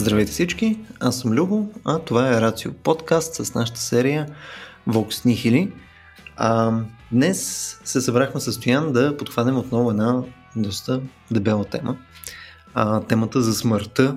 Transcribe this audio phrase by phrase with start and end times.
[0.00, 4.26] Здравейте всички, аз съм Любо, а това е Рацио подкаст с нашата серия
[4.88, 5.72] Vox Nihili.
[6.36, 6.72] А,
[7.12, 10.22] днес се събрахме с Стоян да подхванем отново една
[10.56, 11.00] доста
[11.30, 11.96] дебела тема.
[12.74, 14.16] А, темата за смъртта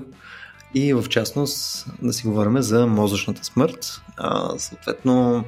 [0.73, 4.01] и в частност да си говорим за мозъчната смърт.
[4.17, 5.43] А, съответно,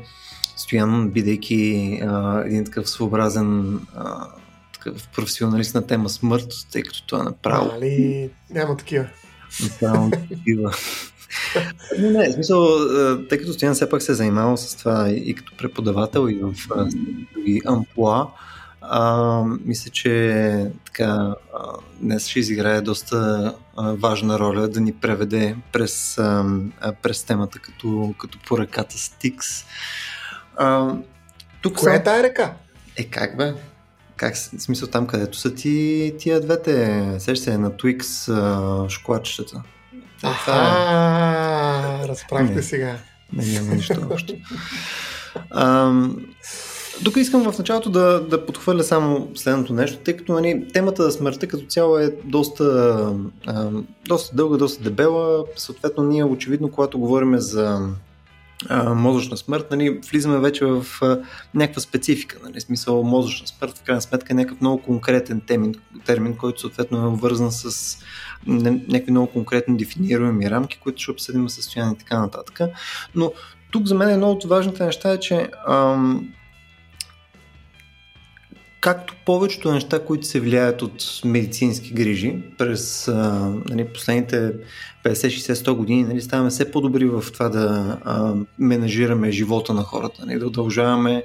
[0.55, 3.79] Стоян, бидейки а, един такъв своеобразен
[4.73, 7.71] такъв професионалист на тема смърт, тъй като това е направо.
[7.75, 9.07] Али, няма такива.
[9.79, 10.73] Само такива.
[11.99, 12.67] Не, не, в смисъл,
[13.29, 16.53] тъй като Стоян все пак се е занимавал с това и като преподавател и в
[17.33, 18.27] други амплуа,
[18.81, 21.59] а, мисля, че така, а,
[22.01, 26.45] днес ще изиграе доста а, важна роля да ни преведе през, а,
[27.01, 29.47] през темата като, като по ръката Стикс.
[30.55, 30.95] А,
[31.61, 32.53] тук Коя е тая река?
[32.97, 33.53] Е, как бе?
[34.15, 39.61] Как, в смисъл там, където са ти тия двете, сеща се на Twix а, шоколадчетата.
[40.23, 40.51] Аха,
[42.03, 42.07] е...
[42.07, 42.97] разправихте сега.
[43.33, 44.33] Не, няма нищо общо.
[47.03, 51.11] тук искам в началото да, да подхвърля само следното нещо, тъй като нали, темата за
[51.11, 52.95] смъртта като цяло е доста,
[53.45, 53.69] а,
[54.07, 55.45] доста дълга, доста дебела.
[55.55, 57.89] Съответно, ние очевидно, когато говорим за
[58.95, 61.19] мозъчна смърт, нали, влизаме вече в а,
[61.53, 62.37] някаква специфика.
[62.43, 65.75] Нали, смисъл мозъчна смърт в крайна сметка е някакъв много конкретен термин,
[66.05, 67.97] термин който съответно е обвързан с
[68.47, 72.59] някакви много конкретни дефинируеми рамки, които ще обсъдим състояние и така нататък.
[73.15, 73.31] Но
[73.71, 76.29] тук за мен едно от важните неща е, че ам,
[78.85, 83.13] както повечето неща, които се влияят от медицински грижи през а,
[83.69, 84.53] нали, последните
[85.03, 90.39] 50-60-100 години, нали, ставаме все по-добри в това да а, менажираме живота на хората, нали,
[90.39, 91.23] да удължаваме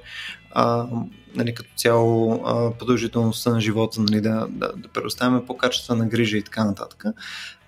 [0.51, 0.87] а,
[1.35, 6.43] нали, като цяло а, продължителността на живота, нали, да, да, да предоставяме по-качествена грижа и
[6.43, 7.05] така нататък.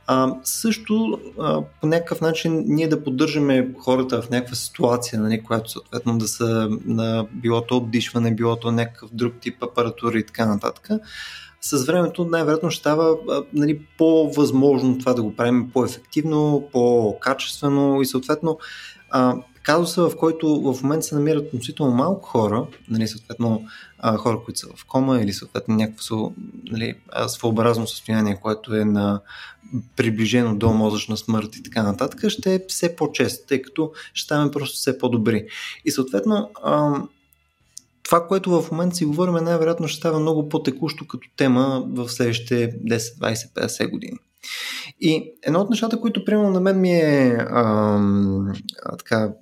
[0.06, 5.70] А, също а, по някакъв начин ние да поддържаме хората в някаква ситуация, нали, която
[5.70, 10.88] съответно да са на билото обдишване, билото някакъв друг тип апаратура и така нататък.
[11.60, 13.16] С времето най-вероятно ще става
[13.52, 18.58] нали, по-възможно това да го правим по-ефективно, по-качествено и съответно
[19.10, 23.64] а, казуса, в който в момента се намират относително малко хора, нали, съответно
[23.98, 26.32] а, хора, които са в кома или съответно някакво
[26.70, 26.94] нали,
[27.26, 29.20] своеобразно състояние, което е на
[29.96, 34.50] приближено до мозъчна смърт и така нататък, ще е все по-често, тъй като ще ставаме
[34.50, 35.46] просто все по-добри.
[35.84, 37.02] И съответно, а,
[38.02, 42.80] това, което в момента си говорим, най-вероятно ще става много по-текущо като тема в следващите
[42.80, 44.18] 10, 20, 50 години.
[45.00, 47.64] И едно от нещата, които примерно на мен ми е а,
[48.84, 49.32] а, така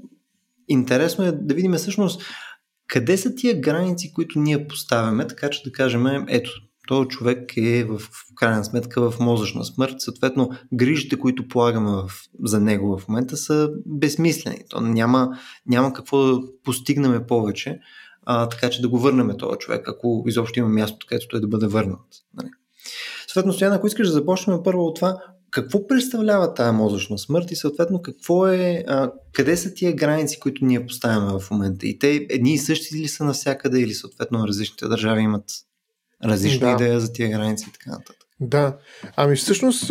[0.71, 2.23] интересно е да видим всъщност
[2.87, 6.51] къде са тия граници, които ние поставяме, така че да кажем, ето,
[6.89, 12.11] този човек е в, в крайна сметка в мозъчна смърт, съответно грижите, които полагаме в,
[12.45, 14.59] за него в момента са безсмислени.
[14.69, 17.79] То няма, няма какво да постигнем повече,
[18.27, 21.49] а, така че да го върнем този човек, ако изобщо има място, където той да
[21.49, 22.07] бъде върнат.
[22.35, 22.49] Нали.
[23.27, 25.17] Съответно, Стоян, ако искаш да започнем първо от това,
[25.51, 30.65] какво представлява тази мозъчна смърт и съответно какво е, а, къде са тия граници, които
[30.65, 31.87] ние поставяме в момента?
[31.87, 35.45] И те едни и същи ли са навсякъде или съответно различните държави имат
[36.25, 36.73] различна да.
[36.73, 38.17] идея за тия граници и така нататък?
[38.41, 38.77] Да,
[39.17, 39.91] ами всъщност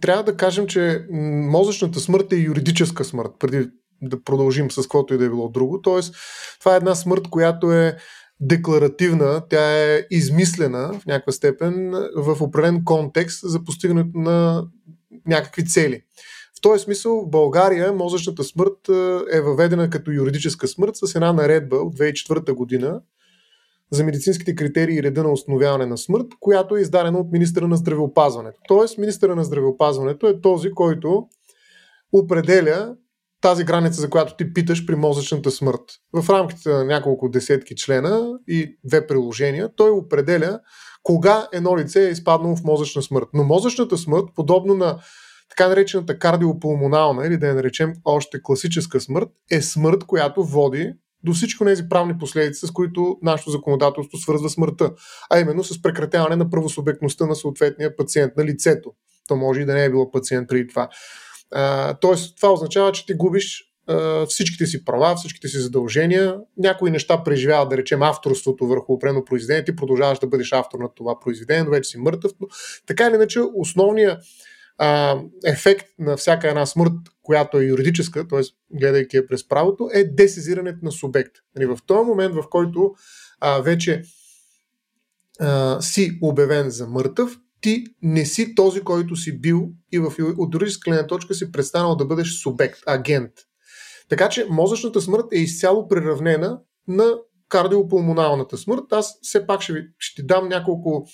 [0.00, 1.06] трябва да кажем, че
[1.50, 3.68] мозъчната смърт е юридическа смърт, преди
[4.02, 5.80] да продължим с каквото и да е било друго.
[5.82, 6.14] Тоест,
[6.60, 7.96] това е една смърт, която е
[8.42, 14.66] декларативна, тя е измислена в някаква степен в определен контекст за постигането на
[15.26, 16.02] някакви цели.
[16.58, 18.88] В този смисъл в България мозъчната смърт
[19.32, 23.00] е въведена като юридическа смърт с една наредба от 2004 година
[23.90, 27.76] за медицинските критерии и реда на установяване на смърт, която е издадена от министра на
[27.76, 28.60] здравеопазването.
[28.68, 31.28] Тоест, министра на здравеопазването е този, който
[32.12, 32.96] определя
[33.42, 35.80] тази граница, за която ти питаш при мозъчната смърт.
[36.12, 40.60] В рамките на няколко десетки члена и две приложения, той определя
[41.02, 43.28] кога едно лице е изпаднало в мозъчна смърт.
[43.34, 44.98] Но мозъчната смърт, подобно на
[45.48, 50.92] така наречената кардиопулмонална или да я наречем още класическа смърт, е смърт, която води
[51.24, 54.90] до всичко тези правни последици, с които нашето законодателство свързва смъртта,
[55.30, 58.90] а именно с прекратяване на правосубектността на съответния пациент, на лицето.
[59.28, 60.88] То може и да не е било пациент преди това.
[62.00, 63.64] Тоест, това означава, че ти губиш
[64.28, 66.36] всичките си права, всичките си задължения.
[66.58, 69.64] Някои неща преживяват, да речем, авторството върху определено произведение.
[69.64, 72.32] Ти продължаваш да бъдеш автор на това произведение, но вече си мъртъв.
[72.40, 72.46] Но,
[72.86, 74.18] така или иначе, основният
[74.78, 78.40] а, ефект на всяка една смърт, която е юридическа, т.е.
[78.78, 81.32] гледайки я през правото, е десизирането на субект.
[81.56, 82.94] Нали, в този момент, в който
[83.40, 84.02] а, вече
[85.40, 90.54] а, си обявен за мъртъв, ти не си този, който си бил и в от
[90.54, 93.30] юридическа гледна точка си престанал да бъдеш субект, агент.
[94.08, 97.14] Така че мозъчната смърт е изцяло приравнена на
[97.48, 98.84] кардиопулмоналната смърт.
[98.90, 101.06] Аз все пак ще, ви, ще ти дам няколко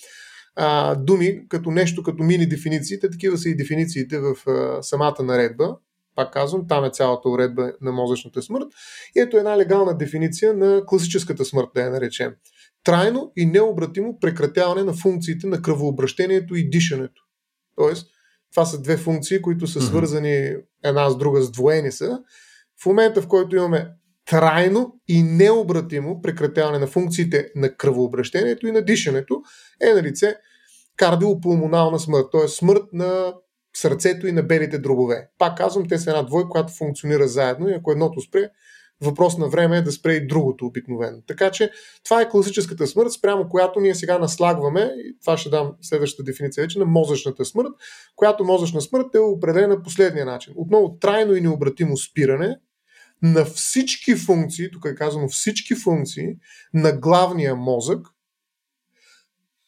[0.55, 3.09] а, думи като нещо, като мини дефинициите.
[3.09, 5.77] Такива са и дефинициите в а, самата наредба.
[6.15, 8.67] Пак казвам, там е цялата уредба на мозъчната смърт.
[9.15, 12.33] И ето една легална дефиниция на класическата смърт, да я наречем.
[12.83, 17.21] Трайно и необратимо прекратяване на функциите на кръвообращението и дишането.
[17.75, 18.07] Тоест,
[18.51, 22.19] това са две функции, които са свързани една с друга, сдвоени са.
[22.83, 23.87] В момента, в който имаме
[24.25, 29.41] трайно и необратимо прекратяване на функциите на кръвообращението и на дишането,
[29.81, 30.35] е на лице
[30.97, 32.47] кардиопулмонална смърт, т.е.
[32.47, 33.33] смърт на
[33.75, 35.29] сърцето и на белите дробове.
[35.37, 38.49] Пак казвам, те са една двойка, която функционира заедно и ако едното спре,
[39.01, 41.17] въпрос на време е да спре и другото обикновено.
[41.27, 41.71] Така че
[42.03, 46.61] това е класическата смърт, спрямо която ние сега наслагваме, и това ще дам следващата дефиниция
[46.61, 47.71] вече, на мозъчната смърт,
[48.15, 50.53] която мозъчна смърт е определена последния начин.
[50.55, 52.57] Отново трайно и необратимо спиране
[53.21, 56.27] на всички функции, тук е казано всички функции
[56.73, 58.07] на главния мозък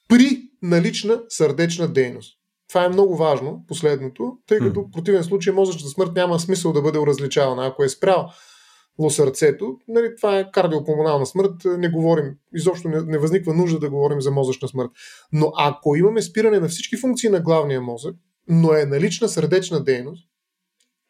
[0.08, 2.38] при налична сърдечна дейност.
[2.70, 6.82] Това е много важно, последното, тъй като в противен случай мозъчната смърт няма смисъл да
[6.82, 7.68] бъде различавана.
[7.68, 8.30] Ако е спрял
[9.10, 14.22] сърцето, нали, това е кардиопулмонална смърт, не говорим, изобщо не, не възниква нужда да говорим
[14.22, 14.92] за мозъчна смърт.
[15.34, 18.16] Но ако имаме спиране на всички функции на главния мозък,
[18.48, 20.28] но е налична сърдечна дейност,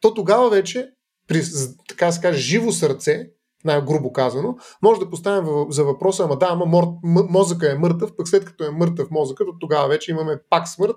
[0.00, 0.90] то тогава вече
[1.28, 1.42] при,
[1.88, 3.30] така се каже, живо сърце,
[3.64, 8.28] най-грубо казано, може да поставим за въпроса, ама да, ама мор, мозъка е мъртъв, пък
[8.28, 10.96] след като е мъртъв мозъкът, то тогава вече имаме пак смърт,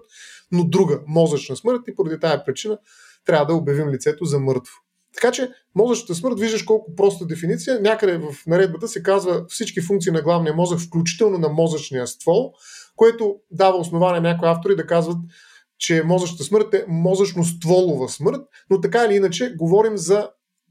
[0.52, 2.78] но друга мозъчна смърт и поради тази причина
[3.26, 4.74] трябва да обявим лицето за мъртво.
[5.16, 7.82] Така че мозъчната смърт, виждаш колко проста дефиниция.
[7.82, 12.54] Някъде в наредбата се казва всички функции на главния мозък, включително на мозъчния ствол,
[12.96, 15.18] което дава основание на някои автори да казват,
[15.78, 20.30] че мозъчната смърт е мозъчно-стволова смърт, но така или иначе говорим за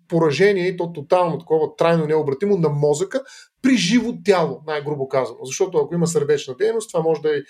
[0.09, 3.23] поражение и то тотално такова трайно необратимо на мозъка
[3.63, 5.39] при живо тяло, най-грубо казано.
[5.43, 7.41] Защото ако има сърдечна дейност, това може да е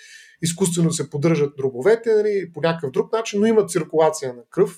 [0.41, 4.77] изкуствено се поддържат дробовете нали, по някакъв друг начин, но има циркулация на кръв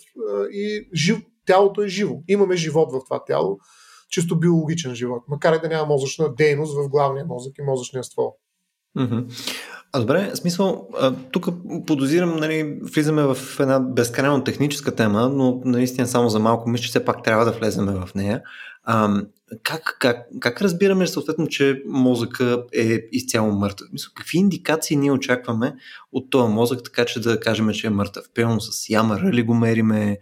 [0.51, 1.17] и жив,
[1.47, 2.15] тялото е живо.
[2.27, 3.59] Имаме живот в това тяло,
[4.09, 8.35] чисто биологичен живот, макар и да няма мозъчна дейност в главния мозък и мозъчния ствол.
[9.93, 10.87] А добре, смисъл,
[11.31, 11.47] тук
[11.87, 16.89] подозирам, нали, влизаме в една безкрайно техническа тема, но наистина само за малко мисля, че
[16.89, 18.41] все пак трябва да влеземе в нея.
[18.83, 19.21] А,
[19.63, 23.87] как, как, как разбираме съответно, че мозъка е изцяло мъртъв?
[23.91, 25.75] Мисля, какви индикации ние очакваме
[26.11, 28.25] от този мозък, така че да кажем, че е мъртъв?
[28.35, 30.17] Пълно с ямъра ли го мериме?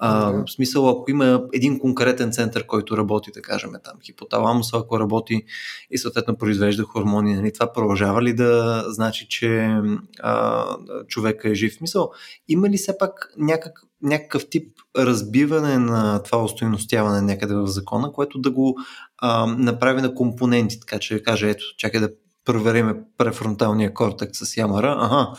[0.00, 5.00] А, В смисъл, ако има един конкретен център, който работи, да кажем там, хипоталамуса, ако
[5.00, 5.44] работи
[5.90, 9.80] и съответно произвежда хормони, нали, това продължава ли да значи, че
[10.20, 10.64] а,
[11.08, 11.72] човека е жив?
[11.72, 12.10] В смисъл,
[12.48, 18.38] има ли все пак някак, някакъв тип разбиване на това устойностяване някъде в закона, което
[18.38, 18.76] да го
[19.18, 22.10] а, направи на компоненти, така че каже, ето, чакай да
[22.44, 25.32] провериме префронталния кортекс с ямара, ага,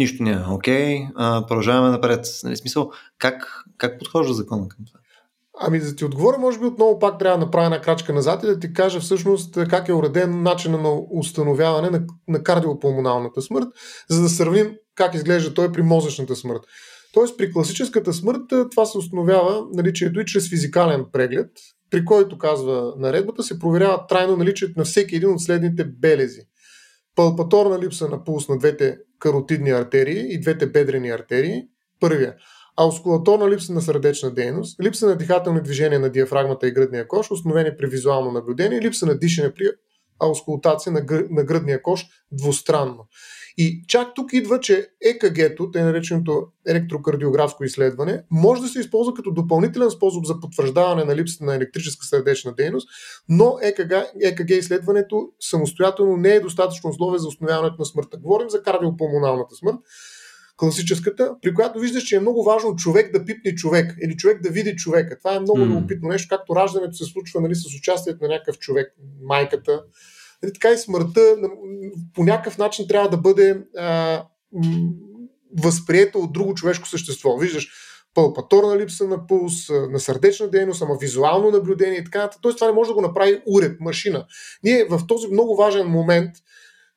[0.00, 2.26] нищо няма, окей, а, продължаваме напред.
[2.44, 5.00] Нали, смисъл, как, как подхожда закона към това?
[5.62, 8.46] Ами да ти отговоря, може би отново пак трябва да направя една крачка назад и
[8.46, 13.68] да ти кажа всъщност как е уреден начина на установяване на, на кардиопулмоналната смърт,
[14.10, 16.60] за да сравним как изглежда той при мозъчната смърт.
[17.12, 21.50] Тоест при класическата смърт това се установява наличието и чрез физикален преглед,
[21.90, 26.40] при който, казва наредбата, се проверява трайно наличието на всеки един от следните белези.
[27.16, 31.62] Палпаторна липса на пулс на двете каротидни артерии и двете бедрени артерии.
[32.00, 32.34] Първия.
[32.76, 37.76] Аускулаторна липса на сърдечна дейност, липса на дихателни движения на диафрагмата и гръдния кош, установени
[37.78, 39.64] при визуално наблюдение, липса на дишане при
[40.20, 41.26] аускултация на, гър...
[41.30, 43.08] на гръдния кош двустранно.
[43.62, 49.30] И чак тук идва, че ЕКГ-то, тъй нареченото електрокардиографско изследване, може да се използва като
[49.30, 52.88] допълнителен способ за потвърждаване на липсата на електрическа сърдечна дейност,
[53.28, 58.16] но ЕКГ, ЕКГ изследването самостоятелно не е достатъчно условие за установяването на смъртта.
[58.16, 59.76] Говорим за кардиопулмоналната смърт,
[60.56, 64.50] класическата, при която виждаш, че е много важно човек да пипне човек или човек да
[64.50, 65.18] види човека.
[65.18, 65.66] Това е много mm.
[65.66, 69.82] любопитно нещо, както раждането се случва нали, с участието на някакъв човек, майката,
[70.42, 71.36] Нали, така и смъртта
[72.14, 74.22] по някакъв начин трябва да бъде а,
[75.62, 77.36] възприета от друго човешко същество.
[77.36, 77.68] Виждаш
[78.14, 82.42] пълпаторна липса на пулс, на сърдечна дейност, ама визуално наблюдение и така нататък.
[82.42, 84.26] Тоест това не може да го направи уред, машина.
[84.64, 86.30] Ние в този много важен момент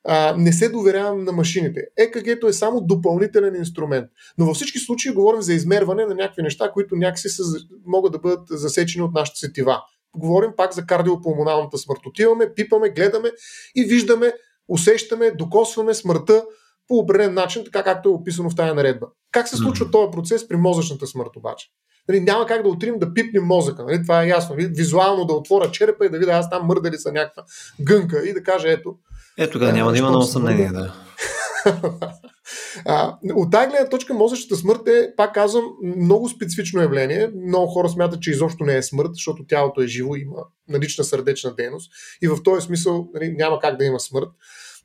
[0.04, 1.80] а, не се доверявам на машините.
[1.98, 4.10] ЕКГ-то е само допълнителен инструмент.
[4.38, 7.42] Но във всички случаи говорим за измерване на някакви неща, които някакси са,
[7.86, 9.82] могат да бъдат засечени от нашите сетива
[10.16, 12.00] говорим пак за кардиопулмоналната смърт.
[12.06, 13.30] Отиваме, пипаме, гледаме
[13.74, 14.32] и виждаме,
[14.68, 16.44] усещаме, докосваме смъртта
[16.88, 19.06] по определен начин, така както е описано в тая наредба.
[19.32, 21.68] Как се случва този процес при мозъчната смърт обаче?
[22.08, 23.84] Нали, няма как да отрим да пипнем мозъка.
[23.84, 24.56] Нали, това е ясно.
[24.58, 27.44] Визуално да отворя черепа и да видя аз там мърдали са някаква
[27.80, 28.94] гънка и да кажа ето.
[29.38, 30.94] Ето тогава няма да има много съмнение, да.
[32.86, 35.64] а, от тази гледна точка мозъчната смърт е, пак казвам,
[35.96, 37.30] много специфично явление.
[37.46, 40.36] Много хора смятат, че изобщо не е смърт, защото тялото е живо, има
[40.68, 44.28] налична сърдечна дейност и в този смисъл нали, няма как да има смърт.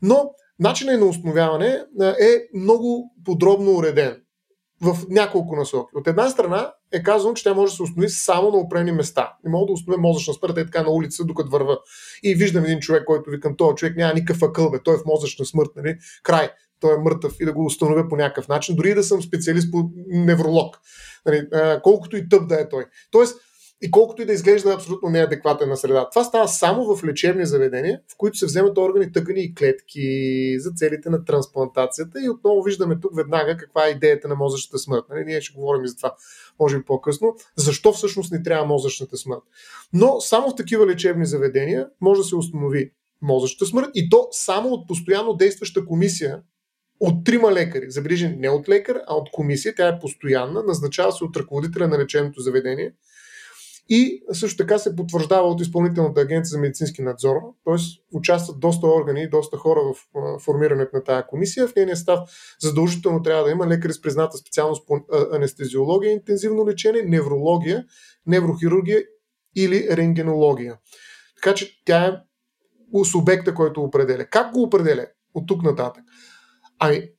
[0.01, 4.21] Но начинът на установяване е много подробно уреден
[4.81, 5.89] в няколко насоки.
[5.95, 9.33] От една страна е казано, че тя може да се установи само на определени места.
[9.43, 11.77] Не мога да установя мозъчна смърт е така на улица, докато върва.
[12.23, 15.05] И виждам един човек, който викам, този човек няма никакъв акъл, бе, той е в
[15.05, 15.97] мозъчна смърт, нали?
[16.23, 19.71] край, той е мъртъв и да го установя по някакъв начин, дори да съм специалист
[19.71, 20.79] по невролог,
[21.25, 21.47] нали?
[21.83, 22.85] колкото и тъп да е той.
[23.11, 23.37] Тоест,
[23.81, 26.09] и колкото и да изглежда абсолютно неадекватен на среда.
[26.09, 30.71] Това става само в лечебни заведения, в които се вземат органи, тъкани и клетки за
[30.71, 32.19] целите на трансплантацията.
[32.25, 35.03] И отново виждаме тук веднага каква е идеята на мозъчната смърт.
[35.09, 35.25] Нали?
[35.25, 36.15] Ние ще говорим и за това,
[36.59, 37.35] може би по-късно.
[37.55, 39.43] Защо всъщност не трябва мозъчната смърт?
[39.93, 44.69] Но само в такива лечебни заведения може да се установи мозъчната смърт и то само
[44.69, 46.41] от постоянно действаща комисия
[46.99, 47.91] от трима лекари.
[47.91, 49.75] Забележи, не от лекар, а от комисия.
[49.75, 52.93] Тя е постоянна, назначава се от ръководителя на лечебното заведение–
[53.91, 57.75] и също така се потвърждава от Изпълнителната агенция за медицински надзор, т.е.
[58.13, 59.95] участват доста органи и доста хора в
[60.39, 61.67] формирането на тази комисия.
[61.67, 62.19] В нейния став
[62.59, 64.99] задължително трябва да има лекари с призната специалност по
[65.33, 67.85] анестезиология, интензивно лечение, неврология,
[68.27, 69.03] неврохирургия
[69.55, 70.77] или рентгенология.
[71.35, 72.13] Така че тя е
[73.03, 74.25] субекта, който определя.
[74.25, 76.03] Как го определя от тук нататък?
[76.79, 77.09] Ами,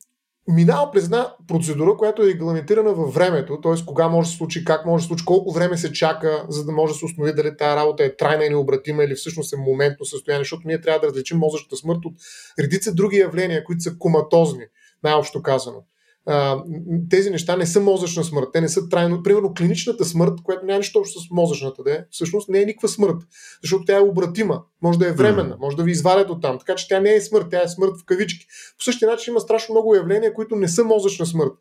[0.47, 3.85] минава през една процедура, която е регламентирана във времето, т.е.
[3.85, 6.65] кога може да се случи, как може да се случи, колко време се чака, за
[6.65, 9.57] да може да се установи дали тази работа е трайна и необратима или всъщност е
[9.57, 12.13] моментно състояние, защото ние трябва да различим мозъчната смърт от
[12.59, 14.65] редица други явления, които са коматозни,
[15.03, 15.83] най-общо казано
[16.25, 16.63] а,
[17.09, 18.47] тези неща не са мозъчна смърт.
[18.53, 19.23] Те не са трайно.
[19.23, 22.87] Примерно клиничната смърт, която няма нищо общо с мозъчната, да е, всъщност не е никаква
[22.87, 23.17] смърт,
[23.61, 24.61] защото тя е обратима.
[24.81, 26.59] Може да е временна, може да ви извадят от там.
[26.59, 28.45] Така че тя не е смърт, тя е смърт в кавички.
[28.77, 31.53] По същия начин има страшно много явления, които не са мозъчна смърт.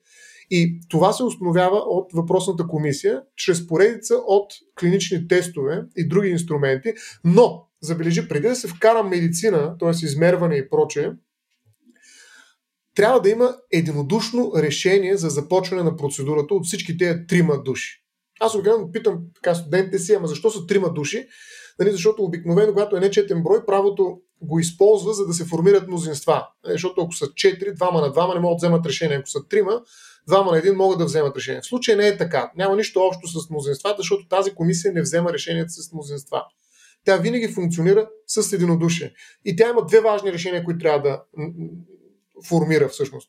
[0.51, 6.93] И това се установява от въпросната комисия, чрез поредица от клинични тестове и други инструменти,
[7.25, 9.91] но, забележи, преди да се вкара медицина, т.е.
[9.91, 11.11] измерване и прочее,
[13.01, 18.05] трябва да има единодушно решение за започване на процедурата от всички тези трима души.
[18.41, 21.27] Аз обикновено питам така студентите си, ама защо са трима души?
[21.79, 26.47] Нали, защото обикновено, когато е нечетен брой, правото го използва, за да се формират мнозинства.
[26.65, 29.17] Нали, защото ако са 4, двама на двама не могат да вземат решение.
[29.17, 29.83] Ако са трима,
[30.27, 31.61] двама на един могат да вземат решение.
[31.61, 32.51] В случай не е така.
[32.57, 36.45] Няма нищо общо с мнозинствата, защото тази комисия не взема решенията с мнозинства.
[37.05, 39.13] Тя винаги функционира с единодушие.
[39.45, 41.23] И тя има две важни решения, които трябва да
[42.49, 43.29] формира всъщност.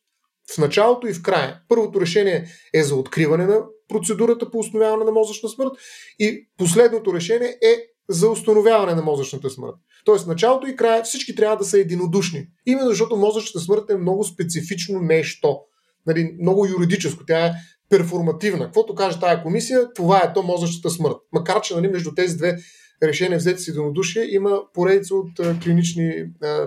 [0.55, 1.59] В началото и в края.
[1.67, 5.71] Първото решение е за откриване на процедурата по установяване на мозъчна смърт
[6.19, 7.77] и последното решение е
[8.09, 9.75] за установяване на мозъчната смърт.
[10.05, 12.47] Тоест, началото и края всички трябва да са единодушни.
[12.65, 15.59] Именно защото мозъчната смърт е много специфично нещо.
[16.05, 17.25] Нали, много юридическо.
[17.25, 17.53] Тя е
[17.89, 18.65] перформативна.
[18.65, 21.17] Каквото каже тая комисия, това е то мозъчната смърт.
[21.31, 22.57] Макар, че нали, между тези две
[23.03, 26.25] решение взети с единодушие, има поредица от клинични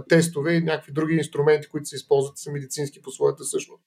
[0.09, 3.85] тестове и някакви други инструменти, които се използват са медицински по своята същност.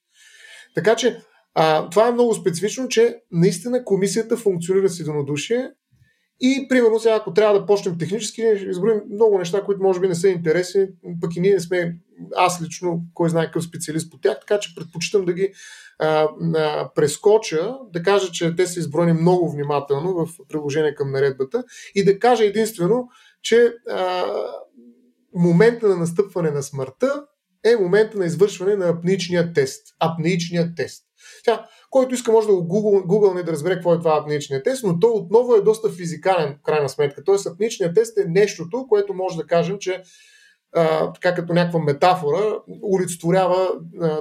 [0.74, 1.20] Така че
[1.54, 5.70] а, това е много специфично, че наистина комисията функционира с единодушие
[6.40, 10.14] и, примерно, сега, ако трябва да почнем технически, изброим много неща, които може би не
[10.14, 10.86] са интересни,
[11.20, 11.96] пък и ние не сме,
[12.36, 15.52] аз лично, кой знае какъв специалист по тях, така че предпочитам да ги
[15.98, 21.64] а, а, прескоча, да кажа, че те са изброени много внимателно в приложение към наредбата
[21.94, 23.08] и да кажа единствено,
[23.42, 24.24] че а,
[25.34, 27.24] момента на настъпване на смъртта
[27.64, 29.86] е момента на извършване на апничния тест.
[30.00, 31.04] Апничния тест.
[31.44, 34.84] Сега, който иска може да го Google, Google да разбере какво е това апничния тест,
[34.84, 37.24] но той отново е доста физикален крайна сметка.
[37.24, 40.02] Тоест апничният тест е нещото, което може да кажем, че
[41.14, 42.58] така като някаква метафора,
[42.94, 43.68] олицетворява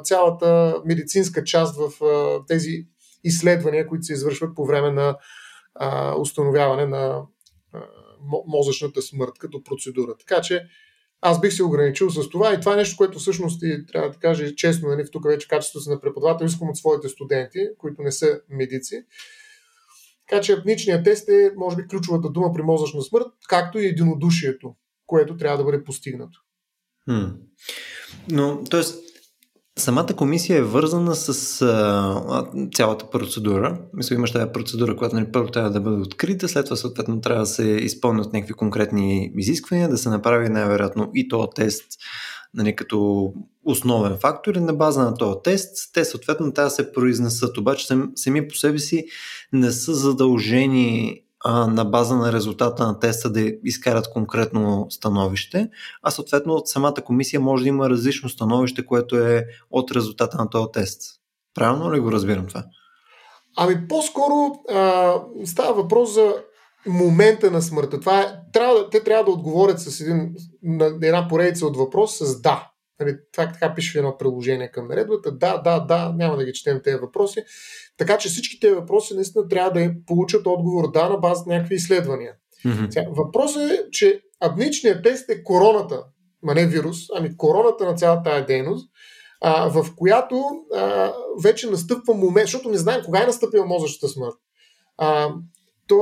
[0.03, 1.91] цялата медицинска част в
[2.47, 2.87] тези
[3.23, 5.17] изследвания, които се извършват по време на
[6.19, 7.21] установяване на
[8.47, 10.15] мозъчната смърт като процедура.
[10.19, 10.67] Така че
[11.21, 14.17] аз бих се ограничил с това и това е нещо, което всъщност и трябва да
[14.17, 18.11] кажа честно, нали, тук вече качеството си на преподавател искам от своите студенти, които не
[18.11, 18.95] са медици.
[20.29, 24.75] Така че апничният тест е, може би, ключовата дума при мозъчна смърт, както и единодушието,
[25.07, 26.39] което трябва да бъде постигнато.
[27.09, 27.25] Хм.
[28.31, 28.81] Но, т.е.
[29.77, 33.81] самата комисия е вързана с а, цялата процедура.
[33.93, 37.41] Мисля, имаш тази процедура, която нали, първо трябва да бъде открита, след това съответно трябва
[37.41, 41.85] да се изпълнят някакви конкретни изисквания, да се направи най-вероятно и то тест
[42.53, 43.33] нали, като
[43.63, 47.57] основен фактор и на база на този тест, те съответно трябва да се произнесат.
[47.57, 49.05] Обаче сами по себе си
[49.53, 55.69] не са задължени на база на резултата на теста да изкарат конкретно становище,
[56.03, 60.49] а съответно от самата комисия може да има различно становище, което е от резултата на
[60.49, 61.01] този тест.
[61.53, 62.63] Правилно ли го разбирам това?
[63.57, 64.35] Ами по-скоро
[64.73, 65.13] а,
[65.45, 66.35] става въпрос за
[66.87, 67.99] момента на смъртта.
[67.99, 72.41] Това е, трябва, те трябва да отговорят с един, на една поредица от въпрос с
[72.41, 72.69] да.
[72.99, 75.31] Нали, това така пише в едно приложение към наредбата.
[75.31, 77.43] Да, да, да, няма да ги четем тези въпроси.
[77.97, 81.75] Така че всички тези въпроси наистина трябва да получат отговор да на база на някакви
[81.75, 82.33] изследвания.
[82.65, 83.07] Mm-hmm.
[83.09, 86.03] Въпросът е, че абничният тест е короната,
[86.47, 88.89] а не вирус, ами короната на цялата тази дейност,
[89.41, 90.43] а, в която
[90.75, 91.13] а,
[91.43, 94.35] вече настъпва момент, защото не знаем кога е настъпила мозъчната смърт.
[94.97, 95.29] А,
[95.87, 95.95] то,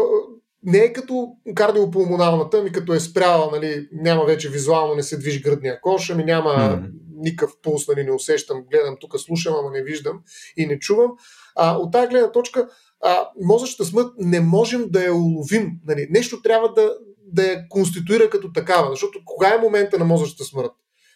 [0.65, 5.41] не е като кардиопулмоналната, ами като е спряла, нали, няма вече визуално, не се движи
[5.41, 6.91] гръдния кош, ами няма mm-hmm.
[7.17, 10.19] никакъв пулс, нали, не усещам, гледам тук, слушам, ама не виждам
[10.57, 11.11] и не чувам.
[11.55, 12.67] А, от тази гледна точка,
[13.03, 15.71] а, мозъчната смърт не можем да я уловим.
[15.87, 16.07] Нали.
[16.09, 16.93] Нещо трябва да,
[17.33, 20.71] да я конституира като такава, защото кога е момента на мозъчната смърт?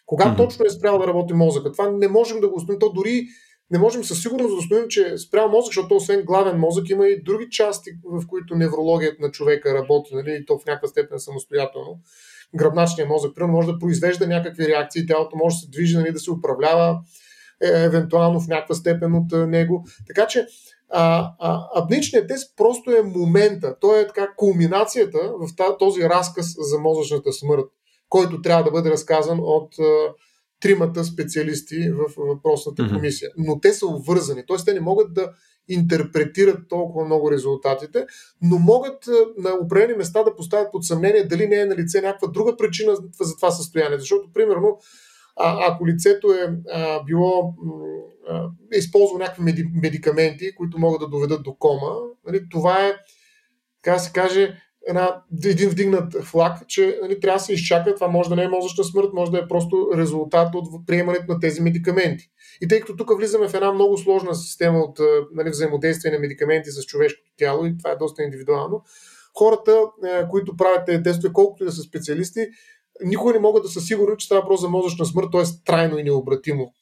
[0.06, 0.36] Кога mm-hmm.
[0.36, 1.72] точно е спрял да работи мозъка?
[1.72, 2.78] Това не можем да го установим.
[2.80, 3.26] То дори
[3.70, 7.22] не можем със сигурност да установим, че спрял мозък, защото освен главен мозък има и
[7.22, 12.00] други части, в които неврологията на човека работи, нали, и то в някаква степен самостоятелно.
[12.56, 16.20] Гръбначният мозък, примерно, може да произвежда някакви реакции, тялото може да се движи, нали, да
[16.20, 16.98] се управлява
[17.62, 19.84] е, евентуално в някаква степен от е, него.
[20.06, 20.46] Така че
[20.92, 26.78] а, а, апничният тест просто е момента, той е така кулминацията в този разказ за
[26.78, 27.64] мозъчната смърт,
[28.08, 29.74] който трябва да бъде разказан от
[30.60, 33.30] тримата специалисти в въпросната комисия.
[33.36, 34.56] Но те са обвързани, т.е.
[34.64, 35.32] те не могат да
[35.68, 38.06] интерпретират толкова много резултатите,
[38.42, 42.28] но могат на определени места да поставят под съмнение дали не е на лице някаква
[42.28, 43.98] друга причина за това състояние.
[43.98, 44.78] Защото, примерно,
[45.36, 47.54] а, ако лицето е а, било
[48.28, 51.96] а, е използвало някакви медикаменти, които могат да доведат до кома,
[52.26, 52.96] нали, това е,
[53.82, 58.28] така се каже, една, един вдигнат флаг, че нали, трябва да се изчака, това може
[58.28, 62.30] да не е мозъчна смърт, може да е просто резултат от приемането на тези медикаменти.
[62.60, 64.98] И тъй като тук влизаме в една много сложна система от
[65.34, 68.82] нали, взаимодействие на медикаменти с човешкото тяло и това е доста индивидуално,
[69.38, 69.80] хората,
[70.30, 72.46] които правят тези тестове, колкото и да са специалисти,
[73.04, 75.42] никога не могат да са сигурни, че става въпрос за мозъчна смърт, т.е.
[75.64, 76.72] трайно и необратимо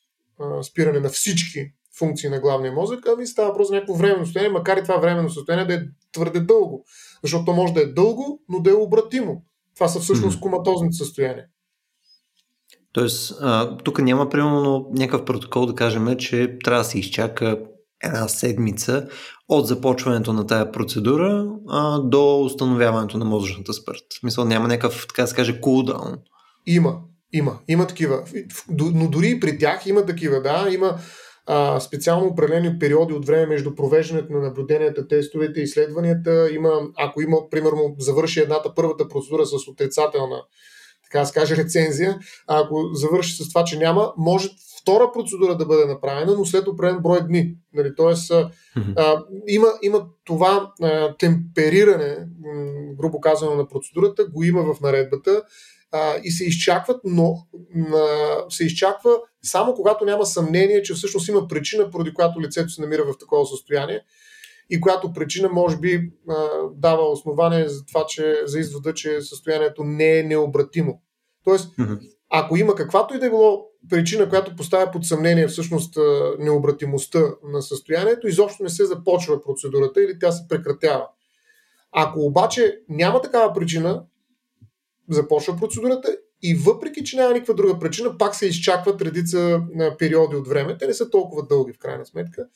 [0.62, 4.76] спиране на всички функции на главния мозък, ами става въпрос за някакво временно състояние, макар
[4.76, 5.80] и това временно състояние да е
[6.12, 6.84] твърде дълго.
[7.22, 9.42] Защото то може да е дълго, но да е обратимо.
[9.74, 11.44] Това са всъщност коматозните състояния.
[12.92, 17.58] Тоест, а, тук няма примерно някакъв протокол да кажем, че трябва да се изчака
[18.04, 19.08] една седмица
[19.48, 24.04] от започването на тая процедура а, до установяването на мозъчната смърт.
[24.22, 26.16] Мисъл, няма някакъв, така да се каже, кулдаун.
[26.66, 27.00] Има,
[27.32, 28.24] има, има такива.
[28.94, 30.68] Но дори и при тях има такива, да.
[30.70, 30.98] Има
[31.48, 36.50] а, специално определени периоди от време между провеждането на наблюденията, тестовете и изследванията.
[36.52, 40.42] Има, ако има, примерно, завърши едната първата процедура с отрицателна
[41.04, 44.48] така да се каже, рецензия, а ако завърши с това, че няма, може
[44.80, 47.54] втора процедура да бъде направена, но след определен брой дни.
[47.74, 48.94] Нали, Тоест, mm-hmm.
[48.96, 55.42] а, има, има това а, темпериране, м, грубо казано, на процедурата, го има в наредбата
[55.92, 57.46] а, и се изчакват, но
[57.94, 62.80] а, се изчаква само когато няма съмнение, че всъщност има причина, поради която лицето се
[62.80, 64.00] намира в такова състояние
[64.70, 66.34] и която причина може би а,
[66.74, 71.02] дава основание за това, че за извода, че състоянието не е необратимо.
[71.44, 72.00] Тоест, mm-hmm.
[72.30, 75.98] ако има каквато и да е било причина, която поставя под съмнение всъщност
[76.38, 81.06] необратимостта на състоянието, изобщо не се започва процедурата или тя се прекратява.
[81.92, 84.04] Ако обаче няма такава причина,
[85.10, 89.60] започва процедурата и въпреки, че няма никаква друга причина, пак се изчакват редица
[89.98, 90.76] периоди от време.
[90.78, 92.46] Те не са толкова дълги в крайна сметка,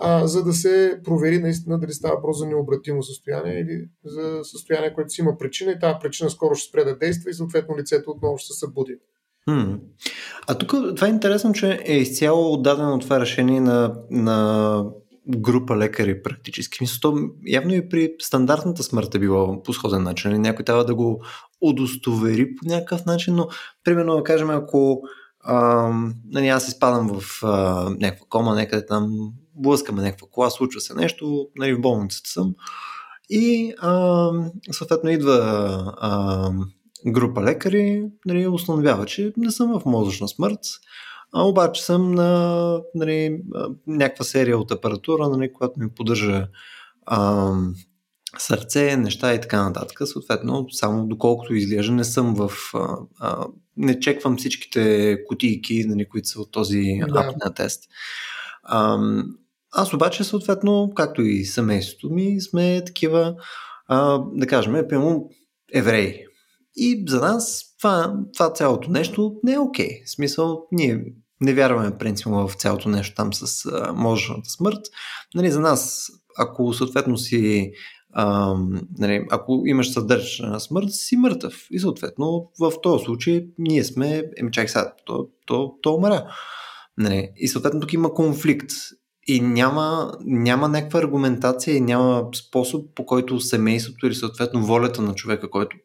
[0.00, 4.94] а, за да се провери наистина дали става въпрос за необратимо състояние или за състояние,
[4.94, 8.10] което си има причина и тази причина скоро ще спре да действа и съответно лицето
[8.10, 8.96] отново ще се събуди.
[10.46, 14.84] А тук това е интересно, че е изцяло отдадено това решение на, на
[15.28, 16.78] група лекари практически.
[16.80, 20.30] Мисля, то явно и при стандартната смърт е било по сходен начин.
[20.30, 20.40] Нали?
[20.40, 21.24] Някой трябва да го
[21.60, 23.48] удостовери по някакъв начин, но
[23.84, 25.02] примерно да кажем, ако
[25.40, 25.90] а,
[26.30, 31.48] нали, аз изпадам в а, някаква кома, някъде там блъскаме някаква кола, случва се нещо,
[31.56, 32.54] нали, в болницата съм
[33.30, 34.30] и а,
[34.70, 35.38] съответно идва
[35.98, 36.50] а,
[37.06, 40.60] група лекари, нали, установява, че не съм в мозъчна смърт,
[41.32, 43.42] а обаче съм на нали,
[43.86, 46.46] някаква серия от апаратура, нали, която ми поддържа
[48.38, 49.98] сърце, неща и така нататък.
[50.04, 52.50] Съответно, само доколкото изглежда, не съм в...
[52.74, 57.20] А, а, не чеквам всичките кутийки, нали, които са от този да.
[57.20, 57.84] апния тест.
[58.62, 58.98] А,
[59.72, 63.34] аз обаче, съответно, както и семейството ми, сме такива,
[63.86, 65.30] а, да кажем, прямо
[65.74, 66.24] евреи.
[66.76, 69.88] И за нас това, това цялото нещо не е окей.
[69.88, 70.06] Okay.
[70.06, 71.04] В смисъл, ние
[71.40, 74.80] не вярваме принципно в цялото нещо там с а, можешната смърт.
[75.34, 77.72] Нали, за нас, ако съответно си
[78.12, 78.54] а,
[78.98, 81.66] нали, ако имаш съдържана смърт, си мъртъв.
[81.70, 86.26] И съответно в този случай ние сме, еми чак сега, то, то, то умра.
[86.98, 88.70] Нали, и съответно тук има конфликт
[89.26, 95.14] и няма, няма някаква аргументация и няма способ по който семейството или съответно волята на
[95.14, 95.76] човека, който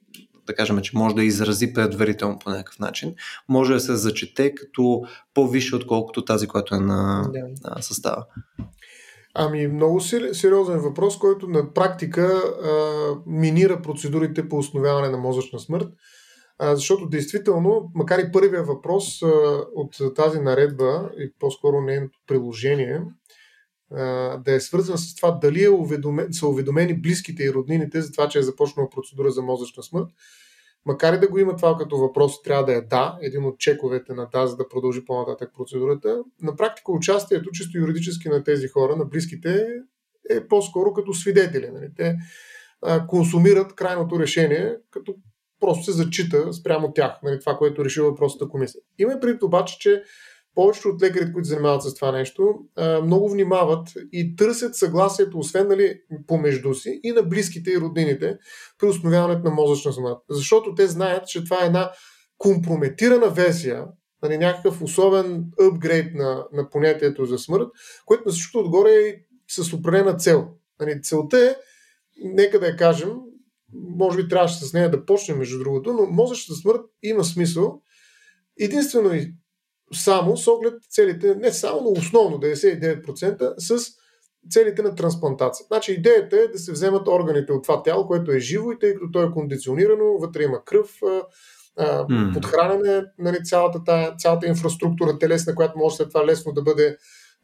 [0.48, 3.16] да кажем, че може да изрази предварително по някакъв начин,
[3.50, 5.02] може да се зачете като
[5.34, 7.32] по-висше, отколкото тази, която е на,
[7.64, 8.26] на състава.
[9.34, 10.02] Ами, много
[10.34, 12.72] сериозен въпрос, който на практика а,
[13.26, 15.88] минира процедурите по основяване на мозъчна смърт.
[16.60, 19.28] А, защото действително, макар и първия въпрос а,
[19.76, 23.02] от тази наредба и по-скоро нейното приложение,
[23.92, 28.12] а, да е свързан с това дали е уведомен, са уведомени близките и роднините за
[28.12, 30.08] това, че е започнала процедура за мозъчна смърт,
[30.86, 34.14] Макар и да го има това като въпрос, трябва да е да, един от чековете
[34.14, 36.24] на да, за да продължи по-нататък процедурата.
[36.42, 39.68] На практика участието чисто юридически на тези хора, на близките,
[40.30, 41.70] е по-скоро като свидетели.
[41.72, 41.90] Нали?
[41.98, 42.16] Те
[42.82, 45.16] а, консумират крайното решение, като
[45.60, 47.40] просто се зачита спрямо тях, нали?
[47.40, 48.82] това, което реши въпросната комисия.
[49.00, 50.04] Има предвид обаче, че
[50.56, 52.56] повечето от лекарите, които занимават с това нещо,
[53.04, 58.38] много внимават и търсят съгласието, освен нали, помежду си и на близките и роднините
[58.80, 60.18] при установяването на мозъчна смърт.
[60.30, 61.92] Защото те знаят, че това е една
[62.38, 63.86] компрометирана версия,
[64.24, 67.68] нали, някакъв особен апгрейд на, на понятието за смърт,
[68.06, 69.16] което на всичкото отгоре е
[69.48, 70.48] с определена цел.
[70.80, 71.56] Нали, целта е,
[72.24, 73.10] нека да я кажем,
[73.74, 77.82] може би трябваше с нея да почнем между другото, но мозъчната смърт има смисъл
[78.60, 79.34] единствено и
[79.94, 83.92] само с оглед целите, не само, но основно 99% с
[84.50, 85.66] целите на трансплантация.
[85.68, 88.94] Значи идеята е да се вземат органите от това тяло, което е живо и тъй
[88.94, 90.92] като то е кондиционирано, вътре има кръв,
[91.80, 92.34] mm.
[92.34, 96.98] подхранене, нали, цялата, тая, цялата инфраструктура телесна, която може след това лесно да бъде